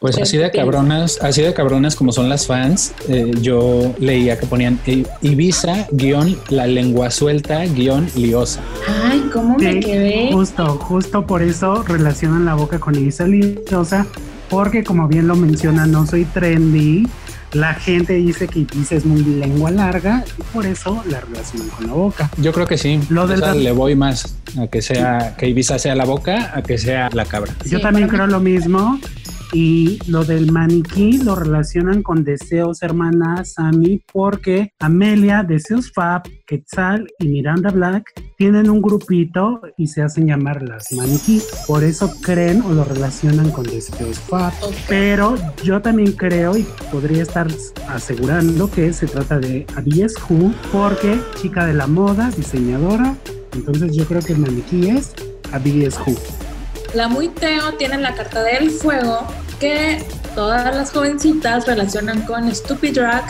[0.00, 4.38] Pues Sí, así de cabronas, así de cabronas como son las fans, eh, yo leía
[4.38, 8.60] que ponían eh, Ibiza guion la lengua suelta guion liosa.
[8.86, 10.30] Ay, ¿cómo me Sí, quedé?
[10.32, 14.06] Justo, justo por eso relacionan la boca con Ibiza liosa,
[14.48, 17.08] porque como bien lo menciona, no soy trendy.
[17.52, 21.86] La gente dice que Ibiza es muy lengua larga y por eso la relacionan con
[21.88, 22.30] la boca.
[22.36, 23.00] Yo creo que sí.
[23.08, 26.78] Lo del le voy más a que sea que Ibiza sea la boca a que
[26.78, 27.52] sea la cabra.
[27.64, 29.00] Yo también creo lo mismo.
[29.52, 37.08] Y lo del maniquí lo relacionan con Deseos Hermana Sammy porque Amelia, Deseos Fab, Quetzal
[37.18, 41.40] y Miranda Black tienen un grupito y se hacen llamar las maniquí.
[41.66, 44.52] Por eso creen o lo relacionan con Deseos Fab.
[44.62, 44.74] Ok.
[44.88, 47.48] Pero yo también creo y podría estar
[47.88, 53.16] asegurando que se trata de Abies Who porque chica de la moda, diseñadora.
[53.54, 55.14] Entonces yo creo que el maniquí es
[55.52, 56.47] Abies Who.
[56.94, 59.26] La muy Teo tiene la carta del fuego
[59.60, 59.98] que
[60.34, 63.24] todas las jovencitas relacionan con Stupid Drag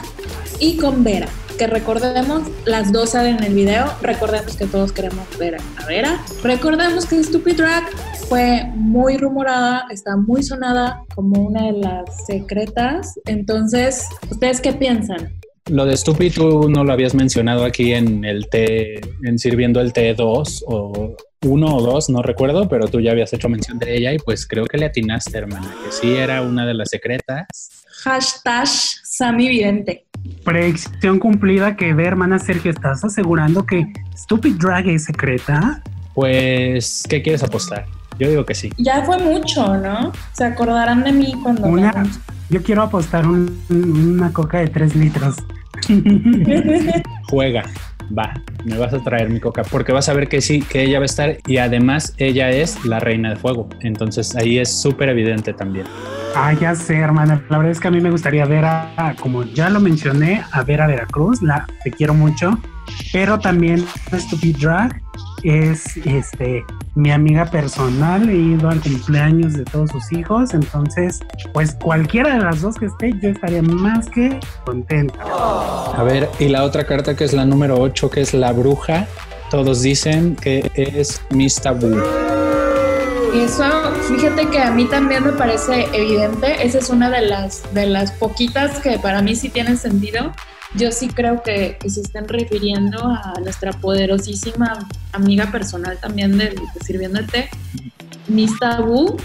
[0.61, 1.29] y con Vera.
[1.59, 3.93] Que recordemos, las dos salen en el video.
[4.01, 6.23] Recordemos que todos queremos ver a Vera.
[6.45, 7.85] Recordemos que Stupid Drag
[8.29, 13.19] fue muy rumorada, está muy sonada como una de las secretas.
[13.27, 15.33] Entonces, ¿ustedes qué piensan?
[15.67, 19.93] Lo de Stupid tú no lo habías mencionado aquí en el té, en sirviendo el
[19.93, 24.13] T2 o uno o dos, no recuerdo, pero tú ya habías hecho mención de ella
[24.13, 27.47] y pues creo que le atinaste, hermana, que sí era una de las secretas.
[28.03, 30.05] Hashtag Sammy Vidente.
[30.45, 33.87] Predicción cumplida que ve, hermana Sergio, ¿estás asegurando que
[34.17, 35.81] Stupid Drag es secreta?
[36.15, 37.87] Pues, ¿qué quieres apostar?
[38.19, 38.73] Yo digo que sí.
[38.77, 40.11] Ya fue mucho, ¿no?
[40.33, 42.09] Se acordarán de mí cuando Una, me-
[42.51, 45.37] yo quiero apostar un- una coca de 3 litros.
[47.31, 47.65] Juega,
[48.17, 48.35] va,
[48.65, 51.05] me vas a traer mi coca, porque vas a ver que sí, que ella va
[51.05, 53.69] a estar y además ella es la reina de fuego.
[53.81, 55.87] Entonces ahí es súper evidente también.
[56.35, 57.43] Ah, ya sé, hermana.
[57.49, 60.63] La verdad es que a mí me gustaría ver a, como ya lo mencioné, a
[60.63, 61.43] ver a Veracruz.
[61.43, 62.59] La te quiero mucho.
[63.13, 65.01] Pero también Stupid Drag
[65.43, 66.65] es este
[66.95, 68.29] mi amiga personal.
[68.29, 70.55] He ido al cumpleaños de todos sus hijos.
[70.55, 71.21] Entonces,
[71.53, 75.19] pues cualquiera de las dos que esté, yo estaría más que contenta.
[75.23, 79.07] A ver, y la otra carta que es la número 8, que es la bruja,
[79.51, 81.97] todos dicen que es Miss Tabú.
[83.35, 83.65] Eso,
[84.09, 86.67] fíjate que a mí también me parece evidente.
[86.67, 90.33] Esa es una de las, de las poquitas que para mí sí tienen sentido.
[90.75, 96.51] Yo sí creo que, que se están refiriendo a nuestra poderosísima amiga personal también de,
[96.51, 97.49] de Sirviendo el Té,
[98.29, 99.17] Miss Tabú.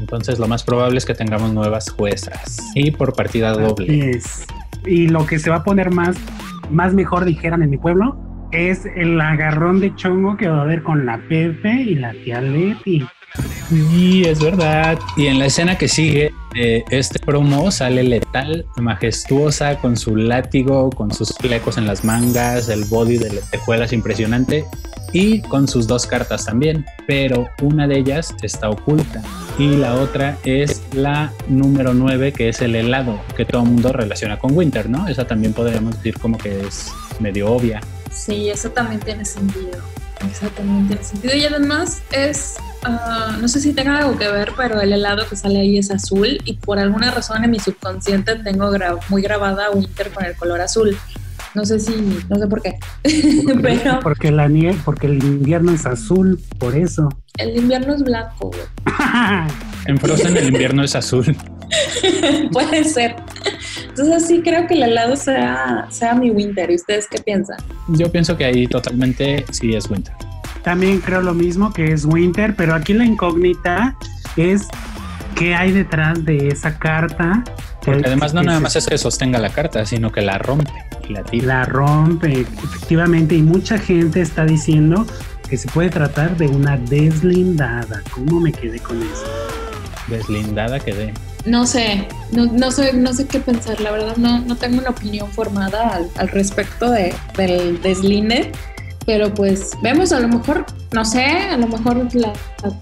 [0.00, 4.10] Entonces lo más probable es que tengamos nuevas juezas y por partida doble.
[4.10, 4.44] Es.
[4.86, 6.16] Y lo que se va a poner más,
[6.70, 8.16] más mejor, dijeran en mi pueblo,
[8.52, 12.40] es el agarrón de chongo que va a haber con la Pepe y la tía
[12.40, 13.06] Leti.
[13.68, 14.98] Sí, es verdad.
[15.16, 20.90] Y en la escena que sigue, eh, este promo sale letal, majestuosa, con su látigo,
[20.90, 24.64] con sus flecos en las mangas, el body de lentejuelas impresionante
[25.12, 26.86] y con sus dos cartas también.
[27.06, 29.22] Pero una de ellas está oculta
[29.58, 33.92] y la otra es la número 9, que es el helado, que todo el mundo
[33.92, 35.08] relaciona con Winter, ¿no?
[35.08, 37.80] Esa también podríamos decir como que es medio obvia.
[38.10, 39.78] Sí, eso también tiene sentido.
[40.56, 41.34] También tiene sentido.
[41.36, 42.54] Y además es,
[42.84, 45.90] ah, no sé si tenga algo que ver, pero el helado que sale ahí es
[45.90, 50.34] azul y por alguna razón en mi subconsciente tengo gra- muy grabada Winter con el
[50.36, 50.96] color azul.
[51.54, 51.92] No sé si,
[52.28, 52.78] no sé por qué.
[53.62, 57.08] pero Porque, la nie porque el invierno es azul, por eso.
[57.38, 58.62] el invierno es blanco, güey.
[59.86, 61.34] En Frozen el invierno es azul.
[62.52, 63.16] Puede ser.
[63.98, 66.70] Entonces sí creo que el helado sea, sea mi Winter.
[66.70, 67.56] ¿Y ustedes qué piensan?
[67.88, 70.14] Yo pienso que ahí totalmente sí es Winter.
[70.62, 73.96] También creo lo mismo que es Winter, pero aquí la incógnita
[74.36, 74.68] es
[75.34, 77.42] qué hay detrás de esa carta.
[77.84, 80.70] Porque Que- además no nada más es que sostenga la carta, sino que la rompe
[81.08, 81.46] y la tira.
[81.46, 85.06] la rompe, efectivamente, y mucha gente está diciendo
[85.48, 88.02] que se puede tratar de una deslindada.
[88.12, 89.24] ¿Cómo me quedé con eso?
[90.08, 91.14] Deslindada que de.
[91.46, 93.80] No sé, no, no sé, no sé qué pensar.
[93.80, 98.52] La verdad no, no tengo una opinión formada al, al respecto de, del deslinde.
[99.06, 102.30] Pero pues vemos, a lo mejor, no sé, a lo mejor la,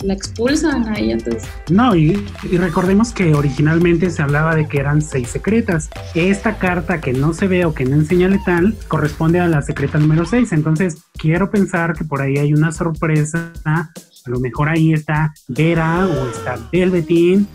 [0.02, 1.44] la expulsan ahí antes.
[1.70, 5.88] No, y, y recordemos que originalmente se hablaba de que eran seis secretas.
[6.16, 9.98] Esta carta que no se ve o que no enseña letal corresponde a la secreta
[9.98, 10.50] número seis.
[10.50, 13.52] Entonces, quiero pensar que por ahí hay una sorpresa.
[13.64, 13.90] A
[14.24, 17.46] lo mejor ahí está Vera o está Velveteen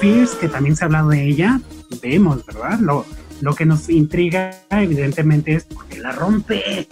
[0.00, 1.60] Fierce, que también se ha hablado de ella.
[2.02, 2.78] Vemos, ¿verdad?
[2.80, 3.04] Lo,
[3.40, 6.88] lo que nos intriga, evidentemente, es porque la rompe.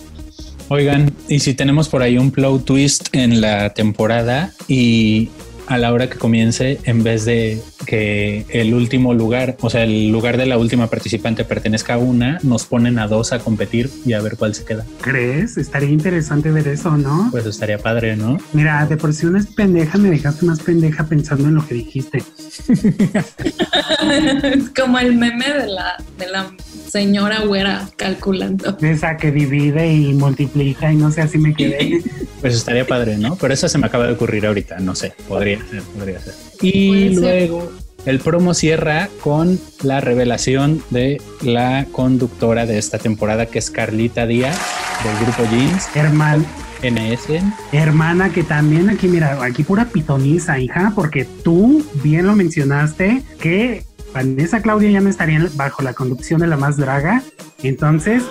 [0.68, 5.30] Oigan, y si tenemos por ahí un plot twist en la temporada y
[5.66, 10.10] a la hora que comience, en vez de que el último lugar, o sea, el
[10.10, 14.12] lugar de la última participante pertenezca a una, nos ponen a dos a competir y
[14.12, 14.84] a ver cuál se queda.
[15.00, 15.56] ¿Crees?
[15.56, 17.28] Estaría interesante ver eso, ¿no?
[17.30, 18.38] Pues estaría padre, ¿no?
[18.52, 21.74] Mira, de por sí una es pendeja, me dejaste más pendeja pensando en lo que
[21.74, 22.22] dijiste.
[22.68, 26.50] es como el meme de la, de la
[26.90, 28.76] señora güera calculando.
[28.80, 32.02] Esa que divide y multiplica y no sé, así me quedé.
[32.40, 33.36] Pues estaría padre, ¿no?
[33.36, 36.32] Pero eso se me acaba de ocurrir ahorita, no sé, podría ser, podría ser.
[36.62, 37.20] Y ser.
[37.20, 37.70] luego
[38.06, 44.26] el promo cierra con la revelación de la conductora de esta temporada, que es Carlita
[44.26, 44.58] Díaz,
[45.04, 46.44] del grupo Jeans, Hermana,
[46.82, 47.42] NS.
[47.72, 53.84] hermana que también aquí, mira, aquí pura pitoniza, hija, porque tú bien lo mencionaste que
[54.12, 57.22] Vanessa Claudia ya no estaría bajo la conducción de la más draga.
[57.62, 58.22] Entonces,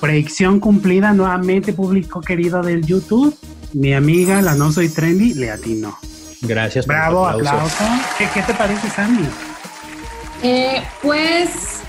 [0.00, 3.36] predicción cumplida nuevamente, público querido del YouTube.
[3.72, 5.96] Mi amiga, la no soy trendy, le atinó.
[6.42, 7.54] Gracias por el Bravo, aplauso.
[7.54, 7.84] aplauso.
[8.18, 9.24] ¿Qué, qué te parece, Sandy?
[10.42, 11.80] Eh, pues,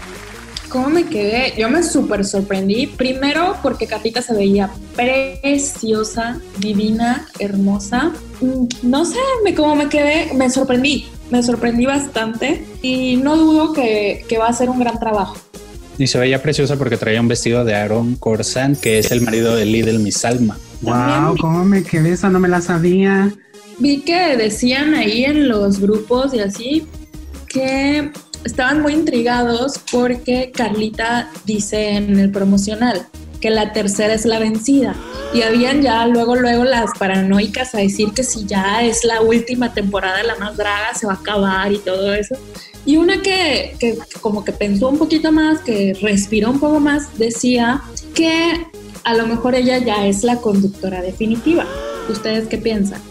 [0.75, 1.53] ¿cómo me quedé?
[1.57, 2.87] Yo me súper sorprendí.
[2.87, 8.11] Primero porque Carlita se veía preciosa, divina, hermosa.
[8.41, 11.07] Mm, No sé, me, cómo me quedé, me sorprendí.
[11.29, 15.37] Me sorprendí bastante y no dudo que, que va a ser un gran trabajo.
[15.97, 19.55] Y se veía preciosa porque traía un vestido de Aaron Corsan, que es el marido
[19.55, 20.57] de Lidl Miss Alma.
[20.83, 23.33] También Wow, cómo me quedé, esa no me la sabía.
[23.79, 26.85] Vi que decían ahí en los grupos y así
[27.47, 28.11] que
[28.45, 33.07] estaban muy intrigados porque Carlita dice en el promocional
[33.41, 34.95] que la tercera es la vencida.
[35.33, 39.73] Y habían ya luego, luego las paranoicas a decir que si ya es la última
[39.73, 42.35] temporada de La Más Draga, se va a acabar y todo eso.
[42.85, 47.17] Y una que, que como que pensó un poquito más, que respiró un poco más,
[47.17, 47.81] decía
[48.13, 48.67] que
[49.03, 51.65] a lo mejor ella ya es la conductora definitiva.
[52.09, 53.01] ¿Ustedes qué piensan?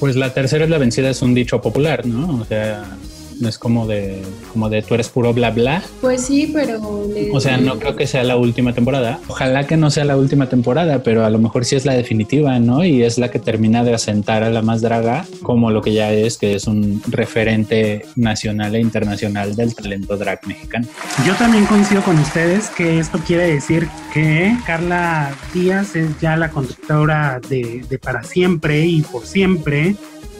[0.00, 2.40] Pues la tercera es la vencida, es un dicho popular, ¿no?
[2.40, 2.96] O sea,
[3.40, 4.22] no es como de,
[4.52, 5.82] como de tú eres puro bla bla.
[6.00, 7.06] Pues sí, pero...
[7.12, 9.20] le- O sea, no creo que sea la última temporada.
[9.28, 12.58] Ojalá que no sea la última temporada, pero a lo mejor sí es la definitiva,
[12.58, 12.84] ¿no?
[12.84, 16.12] Y es la que termina de asentar a la más draga como lo que ya
[16.12, 20.86] es, que es un referente nacional e internacional del talento drag mexicano.
[21.26, 26.50] Yo también coincido con ustedes que esto quiere decir que Carla Díaz es ya la
[26.50, 29.96] conductora de, de para siempre y por siempre.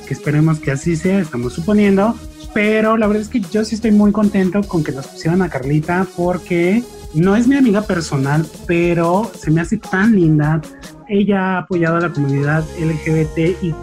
[0.07, 2.15] que esperemos que así sea, estamos suponiendo,
[2.55, 5.51] pero la verdad es que yo sí estoy muy contento con que nos pusieran a
[5.51, 6.83] Carlita porque
[7.13, 10.63] no es mi amiga personal, pero se me hace tan linda.
[11.09, 13.75] Ella ha apoyado a la comunidad LGBTIQ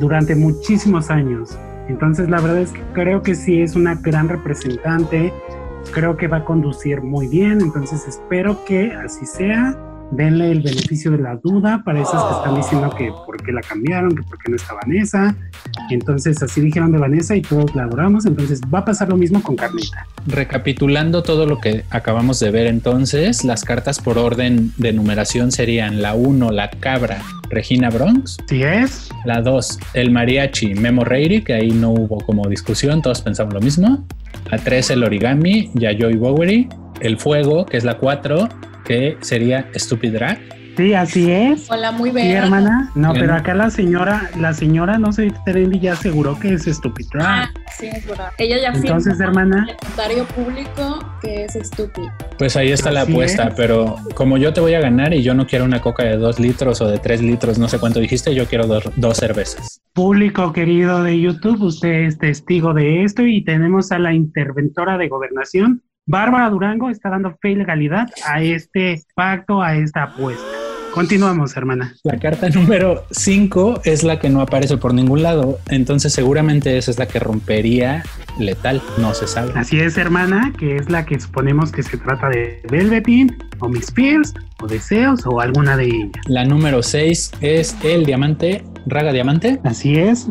[0.00, 1.58] durante muchísimos años.
[1.88, 5.32] Entonces la verdad es que creo que sí es una gran representante,
[5.92, 9.76] creo que va a conducir muy bien, entonces espero que así sea
[10.10, 13.60] denle el beneficio de la duda para esas que están diciendo que por qué la
[13.60, 15.36] cambiaron, que por qué no está Vanessa.
[15.90, 19.42] Entonces así dijeron de Vanessa y todos la adoramos, entonces va a pasar lo mismo
[19.42, 20.06] con Carlita.
[20.26, 26.02] Recapitulando todo lo que acabamos de ver entonces, las cartas por orden de numeración serían
[26.02, 28.38] la 1, la cabra, Regina Bronx.
[28.46, 29.08] Sí es.
[29.24, 33.60] La 2, el mariachi, Memo Reiri, que ahí no hubo como discusión, todos pensamos lo
[33.60, 34.06] mismo.
[34.50, 36.68] La 3, el origami, Yayoi Bowery.
[37.00, 38.48] El fuego, que es la 4,
[38.88, 40.38] que sería Stupid Drag.
[40.78, 41.68] Sí, así es.
[41.68, 42.26] Hola, muy bien.
[42.28, 42.92] Sí, hermana.
[42.94, 47.06] No, pero acá la señora, la señora, no sé, Trendy ya aseguró que es Stupid
[47.12, 47.26] Drag.
[47.26, 48.28] Ah, sí, es verdad.
[48.38, 49.66] Ella ya Entonces, hermana.
[49.68, 52.08] el comentario público que es estúpido.
[52.38, 53.54] Pues ahí está la Así apuesta, es.
[53.56, 56.38] pero como yo te voy a ganar y yo no quiero una coca de dos
[56.38, 59.80] litros o de tres litros, no sé cuánto dijiste, yo quiero dos, dos cervezas.
[59.94, 65.08] Público querido de YouTube, usted es testigo de esto y tenemos a la interventora de
[65.08, 70.42] gobernación, Bárbara Durango, está dando fe y legalidad a este pacto, a esta apuesta.
[70.94, 71.94] Continuamos, hermana.
[72.02, 76.90] La carta número 5 es la que no aparece por ningún lado, entonces seguramente esa
[76.90, 78.04] es la que rompería
[78.38, 79.52] letal, no se sabe.
[79.54, 83.90] Así es, hermana, que es la que suponemos que se trata de Velveteen, o Miss
[83.90, 84.32] Pierce,
[84.62, 86.22] o Deseos, o alguna de ellas.
[86.26, 90.26] La número 6 es el diamante, Raga Diamante, Así es,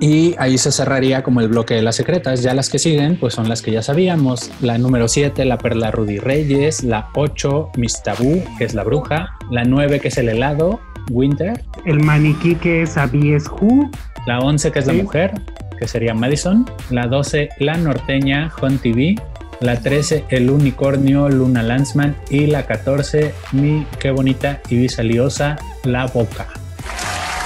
[0.00, 2.42] y ahí se cerraría como el bloque de las secretas.
[2.42, 4.50] Ya las que siguen, pues son las que ya sabíamos.
[4.62, 9.36] La número 7, la perla Rudy Reyes, la 8, Miss Tabú, que es la bruja,
[9.50, 10.80] la 9, que es el helado,
[11.10, 13.90] Winter, el maniquí que es Abies Who,
[14.26, 15.32] la 11, que es la mujer,
[15.78, 19.16] que sería Madison, la 12, la norteña, Hunt TV,
[19.60, 26.06] la 13, el unicornio, Luna Lanzman, y la 14, mi qué bonita Ibiza Liosa, la
[26.06, 26.59] boca.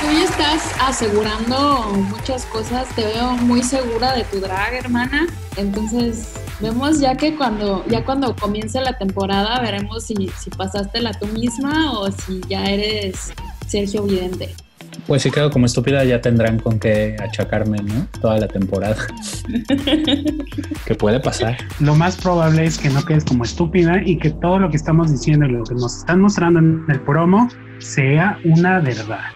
[0.07, 5.27] Hoy estás asegurando muchas cosas, te veo muy segura de tu drag, hermana.
[5.57, 11.13] Entonces, vemos ya que cuando, ya cuando comience la temporada, veremos si, si pasaste la
[11.13, 13.33] tú misma o si ya eres
[13.67, 14.55] Sergio Vidente.
[15.07, 18.07] Pues si quedo como estúpida, ya tendrán con qué achacarme, ¿no?
[18.21, 18.97] Toda la temporada.
[20.87, 21.57] que puede pasar.
[21.81, 25.11] lo más probable es que no quedes como estúpida y que todo lo que estamos
[25.11, 27.49] diciendo y lo que nos están mostrando en el promo
[27.79, 29.35] sea una verdad.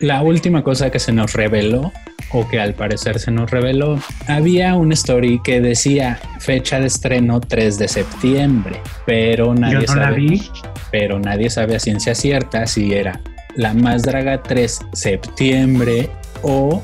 [0.00, 1.92] La última cosa que se nos reveló,
[2.32, 7.40] o que al parecer se nos reveló, había un story que decía fecha de estreno
[7.40, 10.16] 3 de septiembre, pero nadie Yo no la sabe.
[10.16, 10.42] vi.
[10.90, 13.20] pero nadie sabe a ciencia cierta si era
[13.56, 16.10] la más draga 3 septiembre
[16.42, 16.82] o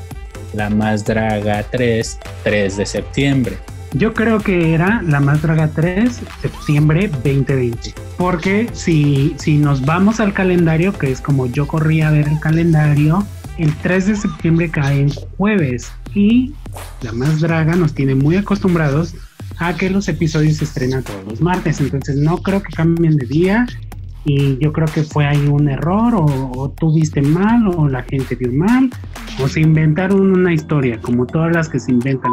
[0.52, 3.56] la más draga 3 3 de septiembre.
[3.93, 7.93] Yo creo que era la más draga 3, septiembre 2020.
[8.16, 12.38] Porque si, si nos vamos al calendario, que es como yo corrí a ver el
[12.38, 13.26] calendario,
[13.59, 15.93] el 3 de septiembre cae en jueves.
[16.14, 16.55] Y
[17.03, 19.14] la más draga nos tiene muy acostumbrados
[19.59, 21.80] a que los episodios se estrenan todos los martes.
[21.80, 23.66] Entonces no creo que cambien de día.
[24.24, 28.03] Y yo creo que fue ahí un error, o, o tú viste mal, o la
[28.03, 28.91] gente vio mal,
[29.43, 32.30] o se inventaron una historia, como todas las que se inventan.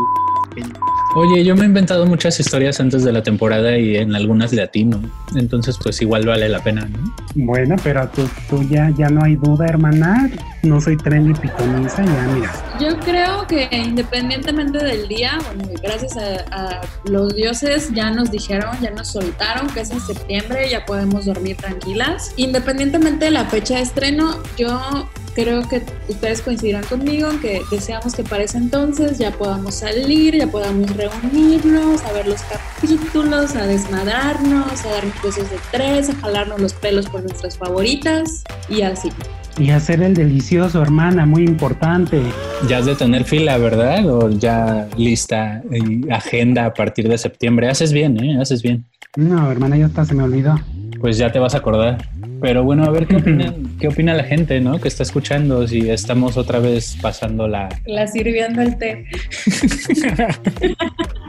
[1.16, 4.62] Oye, yo me he inventado muchas historias antes de la temporada y en algunas de
[4.62, 5.01] atino,
[5.36, 7.14] entonces pues igual vale la pena, ¿no?
[7.34, 10.30] Bueno, pero tú, tú ya, ya no hay duda, hermana.
[10.64, 12.51] No soy tren y pitoniza, ya mira.
[12.80, 18.76] Yo creo que independientemente del día, bueno, gracias a, a los dioses ya nos dijeron,
[18.82, 22.34] ya nos soltaron que es en septiembre, ya podemos dormir tranquilas.
[22.36, 28.15] Independientemente de la fecha de estreno, yo creo que ustedes coincidirán conmigo en que deseamos
[28.15, 33.67] que para ese entonces ya podamos salir, ya podamos reunirnos, a ver los capítulos, a
[33.67, 39.09] desmadrarnos, a darnos besos de tres, a jalarnos los pelos por nuestras favoritas y así.
[39.59, 42.19] Y hacer el delicioso, hermana, muy importante.
[42.67, 44.07] Ya has de tener fila, ¿verdad?
[44.09, 47.69] O ya lista y agenda a partir de septiembre.
[47.69, 48.39] Haces bien, ¿eh?
[48.41, 48.85] Haces bien.
[49.15, 50.59] No, hermana, ya hasta se me olvidó.
[50.99, 52.09] Pues ya te vas a acordar.
[52.41, 54.79] Pero bueno, a ver qué opinan, qué opina la gente, ¿no?
[54.79, 59.05] Que está escuchando, si estamos otra vez pasando la, La sirviendo el té.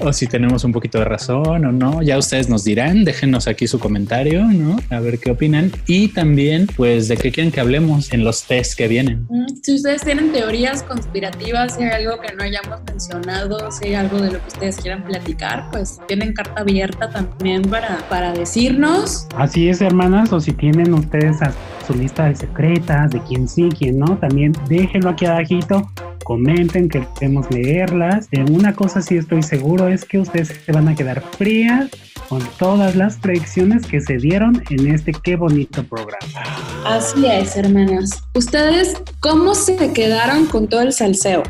[0.00, 2.02] o si tenemos un poquito de razón o no.
[2.02, 4.76] Ya ustedes nos dirán, déjenos aquí su comentario, ¿no?
[4.90, 5.70] A ver qué opinan.
[5.86, 9.26] Y también, pues, de qué quieren que hablemos en los test que vienen.
[9.28, 13.94] Mm, Si ustedes tienen teorías conspirativas, si hay algo que no hayamos mencionado, si hay
[13.94, 19.26] algo de lo que ustedes quieran platicar, pues tienen carta abierta también para, para decirnos.
[19.36, 21.52] Así es, hermanas, o si tienen ustedes a
[21.86, 25.88] sus sus listas secretas de quién sí, quién no, también déjenlo aquí abajito
[26.22, 28.30] comenten, que queremos leerlas.
[28.30, 31.90] De una cosa sí estoy seguro es que ustedes se van a quedar frías
[32.28, 36.42] con todas las predicciones que se dieron en este qué bonito programa.
[36.84, 38.22] Así es, hermanas.
[38.34, 41.42] ¿Ustedes cómo se quedaron con todo el salseo?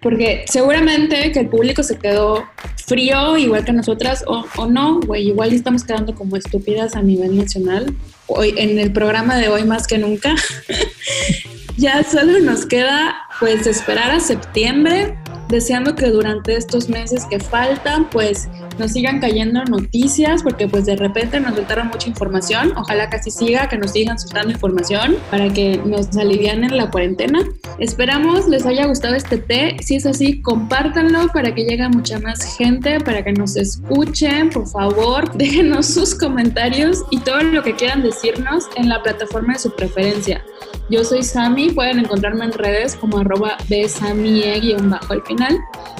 [0.00, 2.44] Porque seguramente que el público se quedó
[2.86, 7.36] frío, igual que nosotras, o, o no, güey, igual estamos quedando como estúpidas a nivel
[7.36, 7.94] nacional.
[8.26, 10.34] Hoy, en el programa de hoy más que nunca.
[11.78, 15.16] ya solo nos queda pues esperar a septiembre,
[15.48, 20.96] deseando que durante estos meses que faltan pues nos sigan cayendo noticias porque pues de
[20.96, 22.72] repente nos soltaron mucha información.
[22.76, 27.40] Ojalá que así siga, que nos sigan soltando información para que nos alivianen la cuarentena.
[27.78, 29.76] Esperamos les haya gustado este té.
[29.80, 34.50] Si es así, compártanlo para que llegue mucha más gente, para que nos escuchen.
[34.50, 39.58] Por favor, déjenos sus comentarios y todo lo que quieran decirnos en la plataforma de
[39.58, 40.42] su preferencia.
[40.90, 43.58] Yo soy Sami, pueden encontrarme en redes como arroba
[44.88, 45.22] bajo al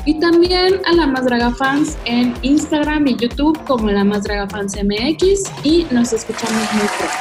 [0.04, 4.48] Y también a la Más Draga Fans en Instagram y YouTube como la Más Draga
[4.48, 7.14] Fans MX y nos escuchamos muy pronto.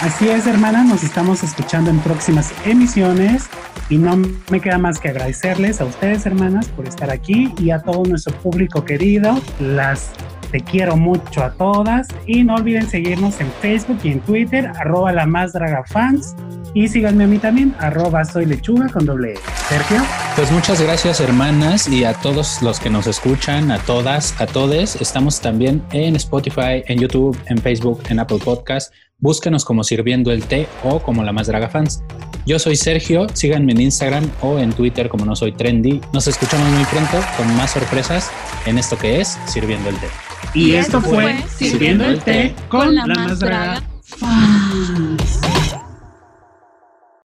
[0.00, 3.44] Así es, hermana, nos estamos escuchando en próximas emisiones
[3.88, 4.16] y no
[4.50, 8.34] me queda más que agradecerles a ustedes, hermanas, por estar aquí y a todo nuestro
[8.36, 9.40] público querido.
[9.60, 10.10] Las
[10.54, 15.10] te quiero mucho a todas y no olviden seguirnos en Facebook y en Twitter, arroba
[15.12, 16.36] la más draga fans
[16.74, 19.38] y síganme a mí también, arroba soy lechuga con doble e.
[19.68, 20.00] Sergio.
[20.36, 24.94] Pues muchas gracias hermanas y a todos los que nos escuchan, a todas, a todes.
[25.00, 28.94] Estamos también en Spotify, en YouTube, en Facebook, en Apple Podcast.
[29.24, 32.02] Búsquenos como Sirviendo el Té o como La Más Draga Fans.
[32.44, 35.98] Yo soy Sergio, síganme en Instagram o en Twitter como No Soy Trendy.
[36.12, 38.30] Nos escuchamos muy pronto con más sorpresas
[38.66, 40.08] en esto que es Sirviendo el Té.
[40.52, 45.73] Y, esto fue Sirviendo el Té con La Más Draga Fans.